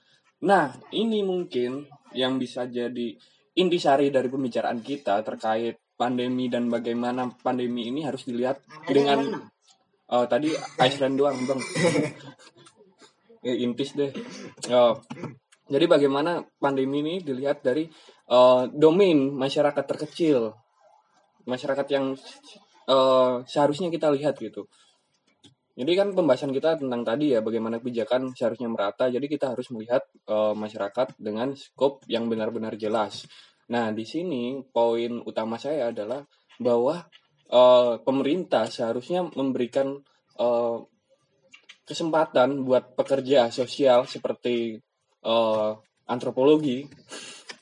[0.48, 1.84] Nah, ini mungkin
[2.16, 3.12] yang bisa jadi
[3.56, 9.48] intisari dari pembicaraan kita terkait pandemi dan bagaimana pandemi ini harus dilihat dengan
[10.06, 11.58] Oh, tadi Iceland doang, Bang.
[13.46, 14.14] ya, intis deh.
[14.70, 15.02] Oh,
[15.66, 17.90] jadi bagaimana pandemi ini dilihat dari
[18.30, 20.54] eh, domain masyarakat terkecil.
[21.42, 22.14] Masyarakat yang
[22.86, 24.70] eh, seharusnya kita lihat gitu.
[25.76, 29.10] Jadi kan pembahasan kita tentang tadi ya bagaimana kebijakan seharusnya merata.
[29.10, 33.26] Jadi kita harus melihat eh, masyarakat dengan skop yang benar-benar jelas.
[33.66, 36.22] Nah, di sini poin utama saya adalah
[36.62, 37.02] bahwa
[37.50, 39.98] eh, pemerintah seharusnya memberikan
[40.38, 40.78] eh,
[41.86, 44.74] kesempatan buat pekerja sosial seperti
[45.22, 45.70] eh,
[46.10, 46.86] antropologi.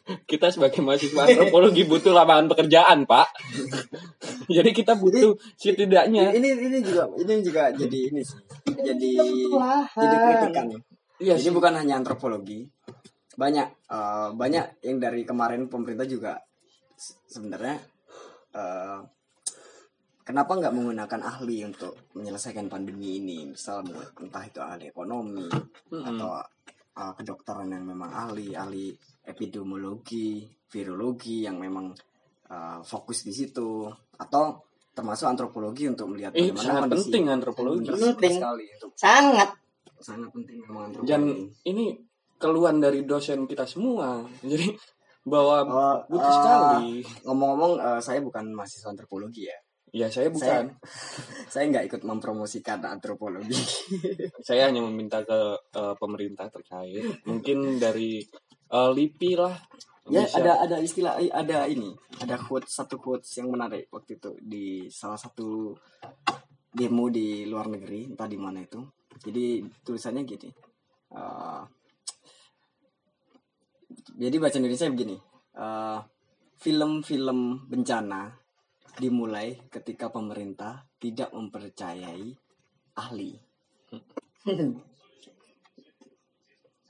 [0.04, 3.28] Kita sebagai mahasiswa antropologi butuh lapangan pekerjaan, Pak.
[4.56, 8.36] Jadi kita butuh setidaknya Ini ini juga ini juga jadi ini sih.
[8.68, 10.68] Jadi jadi kritikan.
[11.16, 11.48] Jadi sih.
[11.48, 12.68] bukan hanya antropologi,
[13.40, 16.36] banyak eh, banyak yang dari kemarin pemerintah juga
[16.92, 17.80] se- sebenarnya
[18.52, 18.98] eh,
[20.24, 23.84] kenapa nggak menggunakan ahli untuk menyelesaikan pandemi ini, misal
[24.18, 26.02] entah itu ahli ekonomi Mm-mm.
[26.02, 26.40] atau
[26.96, 28.90] eh, kedokteran yang memang ahli, ahli
[29.22, 31.92] epidemiologi, virologi yang memang
[32.48, 33.84] eh, fokus di situ,
[34.16, 37.86] atau termasuk antropologi untuk melihat Eh, bagaimana sangat kondisi penting antropologi.
[37.90, 38.34] Penting.
[38.38, 39.48] sekali untuk Sangat.
[39.98, 41.66] sangat penting memang Dan antropologi.
[41.66, 41.84] ini
[42.38, 44.22] keluhan dari dosen kita semua.
[44.44, 44.70] Jadi
[45.24, 45.64] bahwa
[46.06, 46.88] butuh eh, sekali.
[47.26, 49.58] Ngomong-ngomong, eh, saya bukan mahasiswa antropologi ya.
[49.94, 50.74] Ya saya bukan.
[51.54, 53.54] Saya nggak ikut mempromosikan antropologi.
[54.48, 57.22] Saya hanya meminta ke eh, pemerintah terkait.
[57.22, 58.18] Mungkin dari
[58.74, 59.54] eh, LIPI lah.
[60.04, 60.36] ya bisa.
[60.36, 64.90] ada ada istilah eh, ada ini, ada quote satu quotes yang menarik waktu itu di
[64.90, 65.72] salah satu
[66.74, 68.82] demo di luar negeri, entah di mana itu.
[69.14, 70.50] Jadi tulisannya gini.
[71.14, 71.62] eh,
[74.18, 75.16] jadi baca Indonesia begini.
[75.54, 75.98] eh,
[76.58, 78.43] film-film bencana
[78.98, 82.30] dimulai ketika pemerintah tidak mempercayai
[82.94, 83.32] ahli.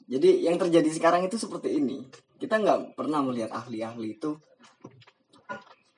[0.05, 2.05] Jadi yang terjadi sekarang itu seperti ini.
[2.37, 4.37] Kita nggak pernah melihat ahli-ahli itu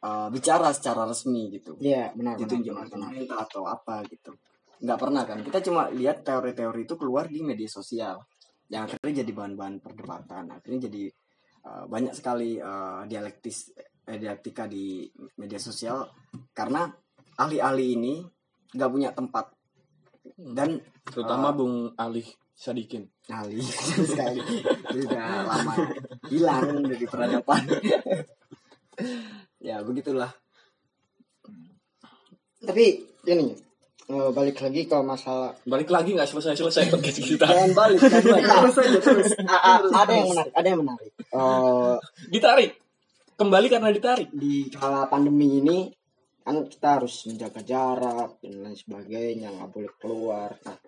[0.06, 1.74] uh, bicara secara resmi gitu.
[1.82, 2.46] Iya, benar benar.
[2.46, 4.30] Ditunjuk pemerintah atau apa gitu.
[4.78, 5.42] Nggak pernah kan.
[5.42, 8.22] Kita cuma lihat teori-teori itu keluar di media sosial.
[8.70, 10.44] Yang akhirnya jadi bahan-bahan perdebatan.
[10.54, 11.10] Akhirnya jadi
[11.66, 13.74] uh, banyak sekali uh, dialektis
[14.06, 16.06] eh, dialektika di media sosial
[16.50, 16.86] karena
[17.36, 18.14] ahli-ahli ini
[18.68, 19.50] nggak punya tempat
[20.36, 23.04] dan terutama Bung Alih Sadikin.
[23.26, 23.60] ahli
[24.10, 24.40] sekali
[24.88, 25.74] Itu udah lama
[26.26, 27.62] hilang dari peradaban
[29.58, 30.30] ya begitulah
[32.58, 32.84] Tapi
[33.26, 33.52] ini
[34.06, 37.44] eh, balik lagi ke masalah Balik lagi nggak selesai-selesai podcast kita.
[37.44, 41.10] jangan balik kan terus aja terus A- a- ada yang menarik, ada yang menarik.
[41.12, 41.94] Eh,
[42.30, 42.70] Ditarik.
[43.36, 44.32] Kembali karena ditarik.
[44.32, 45.92] di kala pandemi ini
[46.40, 50.78] kan kita harus menjaga jarak dan lain sebagainya nggak boleh keluar nah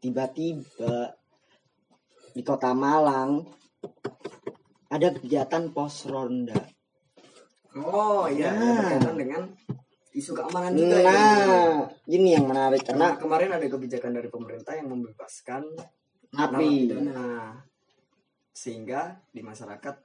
[0.00, 1.12] tiba-tiba
[2.32, 3.44] di kota Malang
[4.88, 6.56] ada kegiatan pos ronda
[7.76, 8.88] oh iya Nah.
[8.88, 9.42] berkaitan dengan
[10.16, 11.12] isu keamanan juga ya.
[11.12, 15.62] nah ini yang menarik karena karena kemarin ada kebijakan dari pemerintah yang membebaskan
[16.32, 17.62] napi narapidana
[18.56, 19.96] sehingga di masyarakat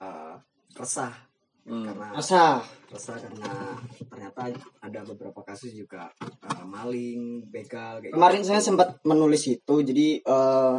[0.00, 0.36] eh,
[0.76, 1.14] resah.
[1.60, 1.84] Hmm.
[1.84, 3.76] karena masa resah karena
[4.08, 4.48] ternyata
[4.80, 8.48] ada beberapa kasus juga eh, maling begal kayak kemarin gitu.
[8.48, 10.76] saya sempat menulis itu jadi eh,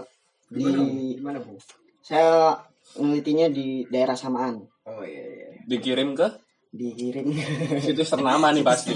[0.51, 1.15] di gimana, Bu?
[1.15, 1.54] gimana bu?
[2.01, 2.58] Saya
[2.97, 4.60] menelitinya di daerah samaan.
[4.89, 6.27] Oh iya iya Dikirim ke?
[6.73, 7.32] Dikirim.
[7.84, 8.95] Situs ternama nih pasti.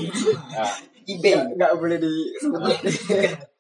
[0.52, 0.74] Nah,
[1.12, 1.56] eBay.
[1.56, 2.76] Nggak boleh disebut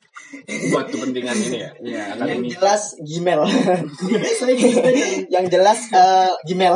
[0.72, 1.72] buat kepentingan ini ya.
[1.82, 3.42] Iya, yang jelas Gmail.
[5.32, 6.76] Yang jelas eh, Gmail.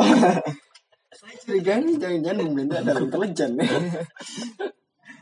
[1.40, 3.50] Curiga nih jangan-jangan pemerintah ada intelijen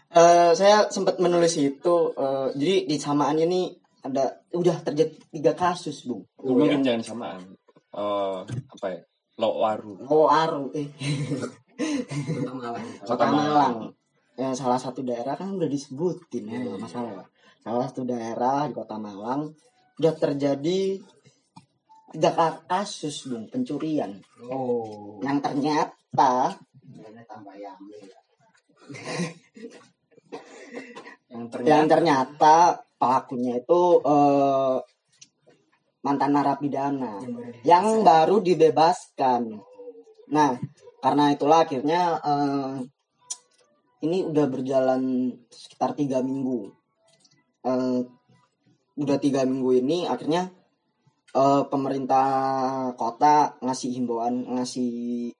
[0.09, 3.69] Eh, saya sempat menulis itu eh, jadi di samaan ini
[4.01, 6.25] ada udah terjadi tiga kasus bung.
[6.41, 7.43] Mungkin jangan samaan.
[7.93, 9.01] Eh, apa ya?
[9.38, 10.03] Lowaru.
[10.09, 10.88] oh aru eh.
[12.41, 12.87] Kota Malang.
[13.05, 13.75] Kota Malang.
[14.35, 17.29] Yang salah satu daerah kan udah disebutin ya masalah
[17.68, 19.52] salah satu daerah di kota Malang
[20.00, 20.96] udah terjadi
[22.16, 24.16] ka- kasus bung pencurian.
[24.48, 25.20] Oh.
[25.20, 26.57] Yang ternyata
[27.28, 27.76] tambah yang
[31.28, 31.92] yang yang ternyata.
[31.92, 32.57] Ternyata
[32.96, 34.78] pelakunya itu eh,
[36.00, 37.20] mantan narapidana.
[37.68, 39.61] Yang baru dibebaskan.
[40.33, 40.57] Nah,
[41.04, 42.74] karena itulah akhirnya eh,
[44.09, 46.78] ini udah berjalan sekitar tiga minggu.
[47.66, 48.01] Eh,
[48.99, 50.51] udah tiga minggu ini akhirnya
[51.35, 52.27] eh, pemerintah
[52.94, 55.31] kota ngasih himbauan ngasih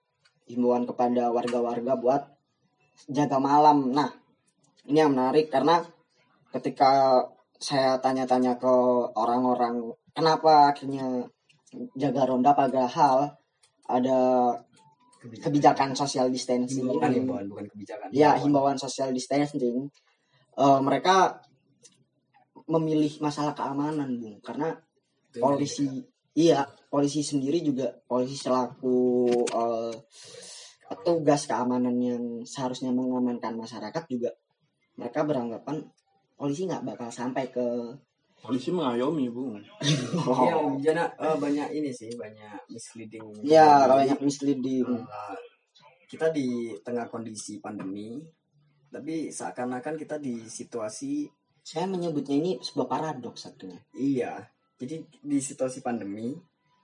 [0.49, 2.23] himbauan kepada warga-warga buat
[3.07, 3.95] jaga malam.
[3.95, 4.11] Nah,
[4.89, 5.85] ini yang menarik karena
[6.51, 7.23] ketika
[7.59, 8.75] saya tanya-tanya ke
[9.19, 11.27] orang-orang kenapa akhirnya
[11.99, 13.35] jaga ronda padahal
[13.89, 14.19] ada
[15.21, 15.93] kebijakan.
[15.99, 16.87] social distancing.
[16.87, 18.09] Himbauan bukan kebijakan.
[18.15, 19.91] Ya himbauan social distancing.
[20.59, 21.43] Eh, mereka
[22.69, 24.77] memilih masalah keamanan bung karena
[25.29, 25.89] Itu polisi
[26.37, 28.97] iya polisi sendiri juga polisi selaku
[29.49, 29.95] eh,
[30.89, 34.31] petugas keamanan yang seharusnya mengamankan masyarakat juga
[35.01, 35.85] mereka beranggapan
[36.37, 37.67] polisi nggak bakal sampai ke
[38.39, 39.59] Polisi mengayomi, Bung.
[40.47, 43.27] Iya, Jana, eh, banyak ini sih, banyak misleading.
[43.43, 45.39] ya Jadi, banyak misleading eh,
[46.07, 48.15] kita di tengah kondisi pandemi,
[48.89, 51.27] tapi seakan-akan kita di situasi
[51.69, 54.41] saya menyebutnya ini sebuah paradoks sebetulnya iya,
[54.81, 56.33] jadi di situasi pandemi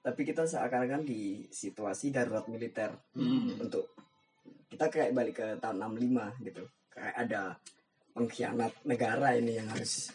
[0.05, 2.93] tapi kita seakan-akan di situasi darurat militer.
[3.16, 3.57] Hmm.
[3.57, 3.97] untuk
[4.68, 6.62] kita kayak balik ke tahun 65 gitu.
[6.93, 7.43] Kayak ada
[8.12, 10.12] pengkhianat negara ini yang harus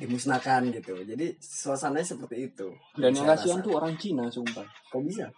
[0.00, 0.96] dimusnahkan gitu.
[1.04, 2.72] Jadi suasananya seperti itu.
[2.96, 4.64] Dan yang kasihan tuh orang Cina, sumpah.
[4.64, 5.28] kok bisa?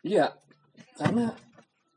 [0.00, 0.32] Iya,
[0.96, 1.36] karena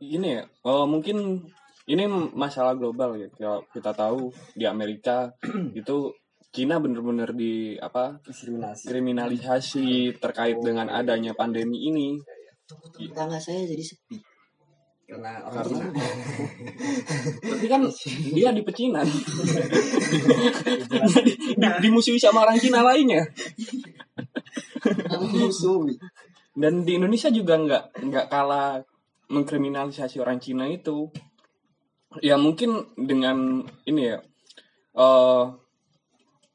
[0.04, 1.48] ini ya, eh, mungkin
[1.84, 3.28] ini masalah global ya.
[3.36, 5.32] Kalau kita tahu di Amerika
[5.80, 6.16] itu
[6.54, 9.88] Cina bener-bener di apa diskriminasi kriminalisasi
[10.22, 12.22] terkait dengan adanya pandemi ini.
[12.94, 14.22] Tetangga saya jadi sepi.
[15.04, 16.04] karena orang Karena Cina
[17.52, 17.82] tapi kan
[18.32, 19.04] dia di pecinan.
[20.88, 20.98] di,
[21.60, 23.26] di- dimusuhi sama orang Cina lainnya.
[25.34, 25.98] Musuhi.
[26.54, 28.80] Dan di Indonesia juga nggak nggak kalah
[29.34, 31.10] mengkriminalisasi orang Cina itu.
[32.22, 34.20] Ya mungkin dengan ini ya
[34.94, 35.44] eh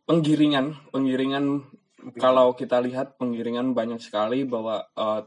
[0.06, 1.66] penggiringan penggiringan
[2.14, 5.22] kalau kita lihat penggiringan banyak sekali bahwa eh,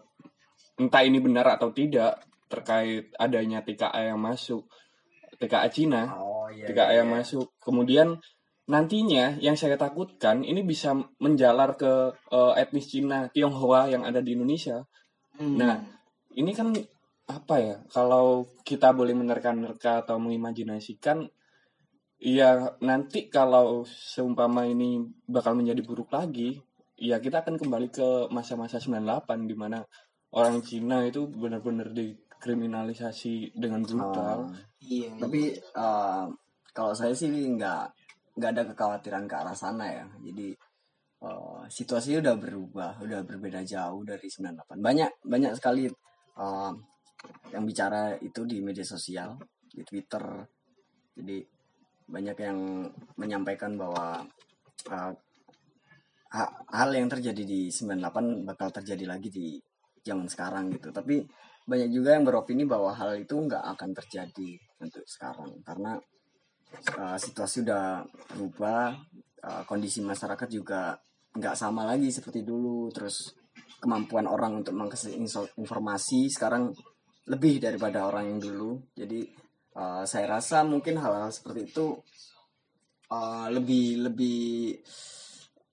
[0.80, 4.68] entah ini benar atau tidak terkait adanya TKA yang masuk
[5.40, 7.16] TKA Cina oh iya, TKA iya, yang iya.
[7.20, 8.20] masuk kemudian
[8.72, 14.40] nantinya yang saya takutkan ini bisa menjalar ke eh, etnis Cina Tionghoa yang ada di
[14.40, 14.88] Indonesia
[15.42, 15.58] Hmm.
[15.58, 15.76] Nah,
[16.36, 16.76] ini kan
[17.32, 17.76] apa ya?
[17.88, 21.24] Kalau kita boleh menerka-nerka atau mengimajinasikan,
[22.20, 26.60] ya nanti kalau seumpama ini bakal menjadi buruk lagi,
[27.00, 29.80] ya kita akan kembali ke masa-masa 98 di mana
[30.36, 34.52] orang Cina itu benar-benar dikriminalisasi dengan brutal.
[34.52, 34.70] Oh.
[34.82, 35.14] Iya.
[35.22, 36.26] tapi eh,
[36.74, 37.84] kalau saya sih nggak
[38.34, 40.58] nggak ada kekhawatiran ke arah sana ya jadi
[41.22, 46.72] eh, situasinya udah berubah udah berbeda jauh dari 98 banyak banyak sekali eh,
[47.52, 50.24] yang bicara itu di media sosial di Twitter.
[51.16, 51.38] Jadi
[52.12, 52.60] banyak yang
[53.20, 54.20] menyampaikan bahwa
[56.32, 59.48] ha- hal yang terjadi di 98 bakal terjadi lagi di
[60.02, 60.90] zaman sekarang gitu.
[60.90, 61.24] Tapi
[61.68, 64.52] banyak juga yang beropini bahwa hal itu nggak akan terjadi
[64.82, 65.62] untuk sekarang.
[65.62, 65.96] Karena
[66.98, 68.02] uh, situasi udah
[68.34, 68.96] berubah
[69.46, 70.98] uh, kondisi masyarakat juga
[71.32, 72.90] nggak sama lagi seperti dulu.
[72.90, 73.36] Terus
[73.82, 75.14] kemampuan orang untuk mengakses
[75.58, 76.70] informasi sekarang
[77.32, 78.84] lebih daripada orang yang dulu.
[78.92, 79.32] Jadi
[79.80, 81.96] uh, saya rasa mungkin hal-hal seperti itu
[83.08, 84.76] uh, lebih lebih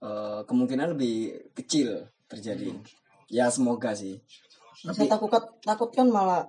[0.06, 2.78] uh, kemungkinan lebih kecil terjadi.
[3.26, 4.22] Ya semoga sih.
[4.78, 5.34] Saya takut
[5.66, 6.46] takut kan malah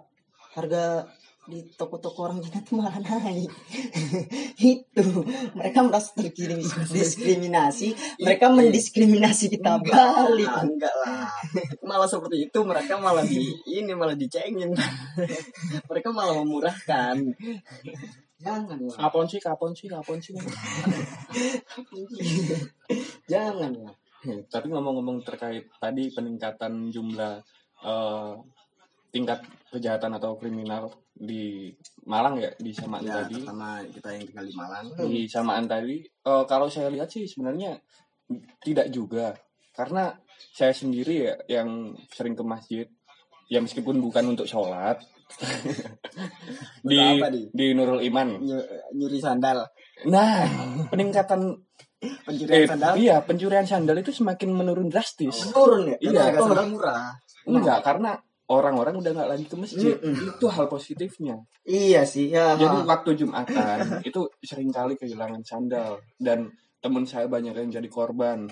[0.53, 1.09] harga
[1.49, 3.49] di toko-toko orang Cina tuh malah naik.
[4.61, 5.05] itu.
[5.57, 10.45] Mereka merasa terdiskriminasi, mereka mendiskriminasi kita balik.
[10.45, 11.25] Ah, enggak lah.
[11.81, 12.59] Malah seperti itu.
[12.61, 14.77] Mereka malah di ini malah dicengin.
[15.89, 17.17] Mereka malah memurahkan.
[18.39, 20.31] Jangan lah, Kapon sih, kapon sih, kapon sih.
[23.31, 23.95] jangan lah.
[24.47, 27.43] Tapi ngomong-ngomong terkait tadi peningkatan jumlah
[27.83, 28.33] eh,
[29.09, 29.41] tingkat
[29.73, 31.75] kejahatan atau kriminal di
[32.07, 32.49] Malang ya?
[32.55, 33.35] Di Samaan ya tadi.
[33.35, 34.85] terutama kita yang tinggal di Malang.
[34.95, 35.97] Di samaan tadi.
[36.07, 37.75] Eh, kalau saya lihat sih sebenarnya
[38.63, 39.35] tidak juga.
[39.75, 40.15] Karena
[40.55, 42.87] saya sendiri ya yang sering ke masjid.
[43.51, 45.03] Ya meskipun bukan untuk sholat.
[46.89, 47.49] Di apa, Di?
[47.53, 48.41] di Nurul Iman.
[48.41, 48.67] Ny-
[48.97, 49.61] nyuri sandal.
[50.09, 50.45] Nah
[50.89, 51.53] peningkatan
[52.25, 52.93] pencurian eh, sandal?
[52.95, 55.51] iya pencurian sandal itu semakin menurun drastis.
[55.51, 55.97] Turun ya?
[56.01, 56.31] itu iya.
[56.31, 57.13] harga sandal murah?
[57.45, 58.11] Enggak karena
[58.49, 60.35] orang-orang udah nggak lagi ke masjid Mm-mm.
[60.35, 62.57] itu hal positifnya Iya sih ya.
[62.57, 63.77] Jadi waktu Jumatan
[64.09, 66.49] itu sering kali kehilangan sandal dan
[66.81, 68.49] teman saya banyak yang jadi korban.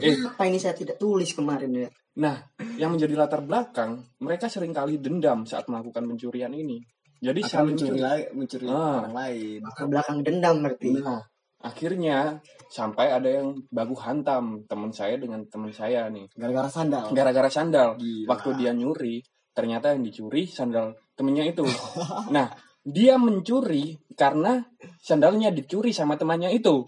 [0.00, 1.88] Eh, apa ini saya tidak tulis kemarin ya?
[2.18, 2.34] nah
[2.74, 6.80] yang menjadi latar belakang mereka sering kali dendam saat melakukan pencurian ini.
[7.20, 8.00] Jadi akan saling mencuri
[8.34, 9.02] mencuri Ah.
[9.04, 10.98] orang lain Ke belakang dendam berarti.
[10.98, 11.22] Nah,
[11.58, 12.38] akhirnya
[12.70, 16.30] sampai ada yang baku hantam teman saya dengan teman saya nih.
[16.36, 17.88] gara-gara sandal Gara-gara sandal.
[17.98, 18.28] Gila.
[18.30, 19.24] Waktu dia nyuri,
[19.56, 21.66] ternyata yang dicuri sandal temennya itu.
[22.34, 22.52] Nah,
[22.84, 24.62] dia mencuri karena
[25.02, 26.86] sandalnya dicuri sama temannya itu.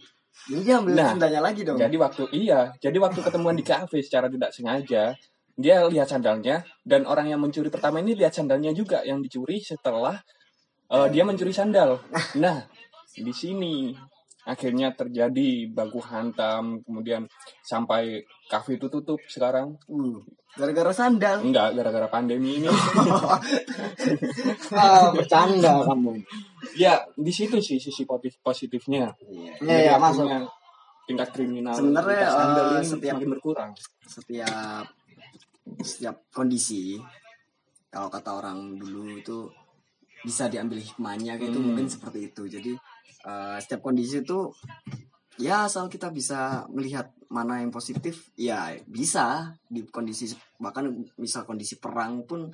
[0.49, 4.01] jadi dia ambil Nah, sandalnya lagi dong Jadi waktu iya, jadi waktu ketemuan di kafe
[4.01, 5.13] secara tidak sengaja,
[5.59, 10.17] dia lihat sandalnya dan orang yang mencuri pertama ini lihat sandalnya juga yang dicuri setelah
[10.89, 12.01] eh, dia mencuri sandal.
[12.41, 12.65] Nah,
[13.13, 13.93] di sini
[14.51, 17.31] akhirnya terjadi baku hantam, kemudian
[17.63, 19.79] sampai kafe itu tutup sekarang.
[19.87, 20.19] Uh,
[20.51, 22.67] gara-gara sandal Enggak, gara-gara pandemi ini.
[24.71, 26.19] Ah, bercanda kamu.
[26.75, 29.11] ya, di situ sih sisi positif positifnya.
[29.23, 29.53] Iya.
[29.63, 30.27] Ya, ya, masuk.
[31.07, 32.23] tingkat kriminal Sebenarnya,
[32.71, 33.75] ini setiap- berkurang.
[34.07, 34.87] setiap
[35.83, 37.03] setiap kondisi
[37.87, 39.51] kalau kata orang dulu itu
[40.23, 41.67] bisa diambil hikmahnya kayak itu Hmm.
[41.67, 42.73] mungkin seperti itu jadi
[43.27, 44.53] eh, setiap kondisi itu
[45.41, 50.29] ya asal kita bisa melihat mana yang positif ya bisa di kondisi
[50.61, 52.51] bahkan misal kondisi perang pun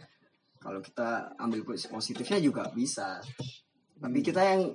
[0.66, 3.22] kalau kita ambil pos- positifnya juga bisa.
[3.96, 4.74] Tapi kita yang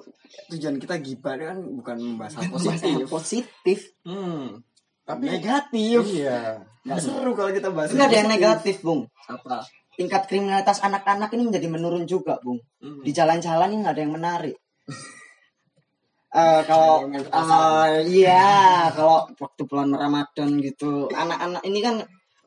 [0.49, 3.05] tujuan kita gibah kan bukan membahas hal positif.
[3.11, 3.79] positif.
[4.07, 4.63] Hmm.
[5.03, 5.99] Tapi negatif.
[6.07, 6.63] iya.
[6.81, 9.05] nggak seru kalau kita bahas Enggak ada yang negatif bung.
[9.29, 9.61] Apa?
[9.93, 12.57] Tingkat kriminalitas anak-anak ini menjadi menurun juga bung.
[12.81, 13.05] Hmm.
[13.05, 14.55] di jalan-jalan ini nggak ada yang menarik
[16.31, 21.11] Eh kalau eh, iya kalau waktu bulan Ramadan gitu.
[21.11, 21.99] Anak-anak ini kan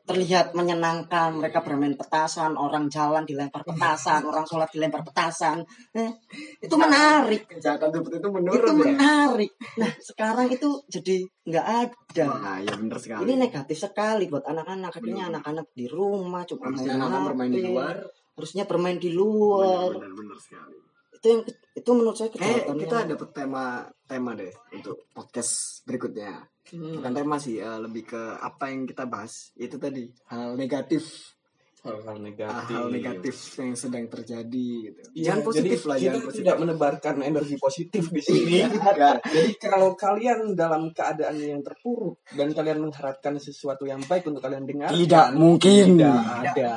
[0.09, 1.37] terlihat menyenangkan.
[1.37, 5.61] Mereka bermain petasan orang jalan dilempar petasan orang sholat dilempar petasan.
[5.93, 6.17] Eh,
[6.65, 7.45] itu menarik.
[7.45, 8.85] Kejahatan seperti itu itu menurun ya?
[8.89, 9.51] menarik.
[9.77, 12.27] Nah sekarang itu jadi nggak ada.
[12.41, 13.21] Nah ya bener sekali.
[13.29, 14.97] Ini negatif sekali buat anak-anak.
[14.97, 18.01] Akhirnya anak-anak di rumah cuma main anak bermain di luar.
[18.33, 19.93] Harusnya bermain di luar.
[19.93, 20.84] Bener bener sekali
[21.25, 21.41] itu yang
[21.73, 23.65] itu menurut saya kejahatan kita yang- dapet tema
[24.05, 26.45] tema deh untuk podcast berikutnya.
[26.69, 27.01] Hmm.
[27.01, 29.49] Bukan tema sih, eh, lebih ke apa yang kita bahas.
[29.53, 31.33] Itu tadi hal negatif,
[31.81, 32.73] hal-hal negatif.
[32.73, 34.69] hal negatif yang sedang terjadi.
[34.85, 35.01] Gitu.
[35.13, 36.37] Iya, jangan positif jadi lah, kita positif.
[36.41, 38.57] tidak menebarkan energi positif di sini.
[38.65, 39.25] Enggak.
[39.25, 44.65] Jadi kalau kalian dalam keadaan yang terpuruk dan kalian mengharapkan sesuatu yang baik untuk kalian
[44.65, 45.97] dengar, Tidak mungkin.
[45.97, 46.71] tidak ada.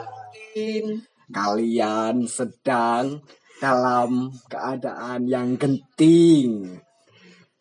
[1.29, 3.21] Kalian sedang
[3.59, 6.79] dalam keadaan yang genting.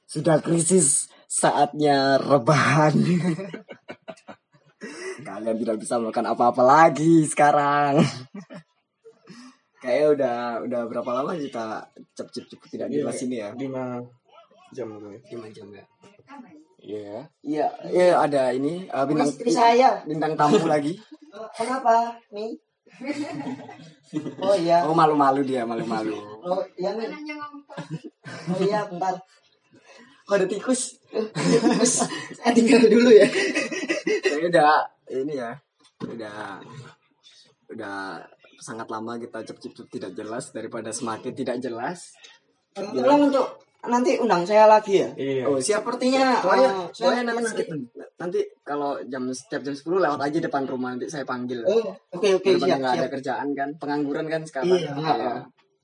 [0.07, 2.95] Sudah krisis saatnya rebahan.
[5.27, 7.99] Kalian tidak bisa melakukan apa-apa lagi sekarang.
[9.77, 11.85] Kayaknya udah udah berapa lama kita
[12.17, 12.95] cep cep cep tidak Iya.
[13.03, 13.49] jelas ini ya?
[13.57, 14.01] Lima
[14.73, 15.17] jam gue.
[15.33, 15.83] Lima jam ya.
[16.77, 17.17] Iya.
[17.43, 20.93] Iya, iya ada ini eh, bintang istri saya bintang tamu lagi.
[21.57, 22.57] kenapa nih
[24.41, 24.83] oh iya.
[24.87, 26.15] Oh malu-malu dia malu-malu.
[26.47, 27.07] oh iya nih
[28.51, 29.15] oh iya bentar.
[30.27, 30.99] Oh, ada tikus.
[31.11, 32.03] Terus
[32.35, 33.27] saya tinggal dulu ya.
[34.43, 35.55] Udah ini ya
[36.03, 36.59] udah
[37.71, 38.21] udah
[38.59, 42.11] sangat lama kita cep cep cep tidak jelas daripada semakin tidak jelas.
[42.75, 45.09] Tolong untuk nanti undang saya lagi ya?
[45.13, 45.43] Iya.
[45.45, 45.85] oh siap.
[45.85, 47.63] Sepertinya soalnya eh, soalnya saya nanti
[48.17, 51.61] nanti kalau jam setiap jam 10 lewat aja depan rumah nanti saya panggil.
[51.61, 54.73] Oh oke oke daripada siap nggak ada kerjaan kan pengangguran kan sekarang.
[54.73, 55.35] Iya, ya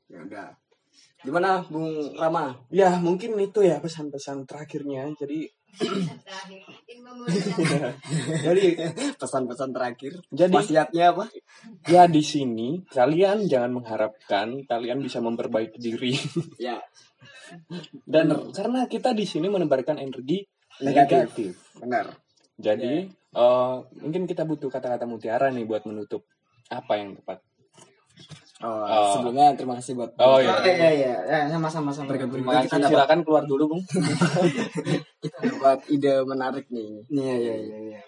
[0.09, 0.47] ya udah.
[1.23, 2.51] Gimana Bung Rama?
[2.67, 5.07] Ya mungkin itu ya pesan-pesan terakhirnya.
[5.15, 5.47] Jadi
[8.45, 8.65] jadi
[9.17, 10.13] pesan-pesan terakhir.
[10.29, 11.25] Jadi- wasiatnya apa?
[11.87, 16.13] Ya di sini kalian jangan mengharapkan kalian bisa memperbaiki diri.
[16.59, 16.77] Ya
[18.03, 20.43] dan karena kita di sini menebarkan energi
[20.79, 21.17] Negatif.
[21.21, 21.53] negatif.
[21.77, 22.05] benar
[22.53, 26.21] Jadi eh, mungkin kita butuh kata-kata mutiara nih buat menutup
[26.67, 27.41] apa yang tepat.
[28.59, 29.11] oh, Oh.
[29.11, 30.49] sebelumnya terima kasih buat Oh, iya.
[30.49, 32.07] Oh, iya iya ya, sama sama.
[32.07, 32.29] Terima
[32.61, 32.79] Kita kasih.
[32.79, 33.83] dapat- Silakan keluar dulu, Bung.
[35.23, 37.99] kita dapat ide menarik nih iya iya iya iya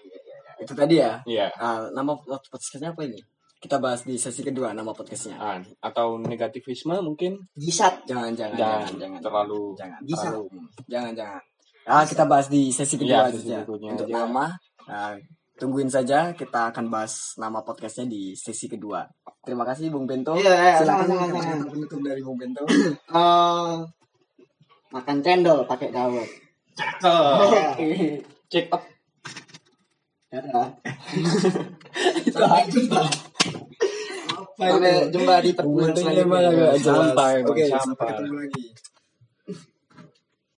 [0.56, 1.52] itu tadi ya Iya.
[1.54, 3.20] Ah, nama podcastnya apa ini
[3.56, 5.36] kita bahas di sesi kedua nama podcastnya.
[5.40, 7.40] Ah, atau negativisme mungkin?
[7.56, 10.00] Gisat jangan jangan jangan, jangan jangan terlalu jangan.
[10.04, 10.26] Bisa.
[10.28, 10.44] terlalu
[10.86, 11.42] jangan jangan.
[11.86, 13.56] Ah kita bahas di sesi kedua Iya, sesi aja.
[13.62, 14.16] berikutnya untuk aja.
[14.26, 14.46] nama
[14.90, 15.14] ah,
[15.56, 16.18] tungguin saja.
[16.36, 19.06] Kita akan bahas nama podcastnya di sesi kedua.
[19.46, 20.34] Terima kasih Bung Bento.
[20.36, 22.62] Iya, iya, silakan penutup dari Bung Bento.
[23.16, 23.74] Eh,
[24.92, 26.28] makan cendol pakai dawet
[28.52, 28.82] check up.
[30.28, 30.68] Dadah.
[32.28, 33.02] sampai jumpa
[34.56, 36.72] Sampai jumpa di pertemuan selanjutnya.
[36.80, 37.80] Sampai, Bang, oke sampai.
[37.84, 38.64] sampai ketemu lagi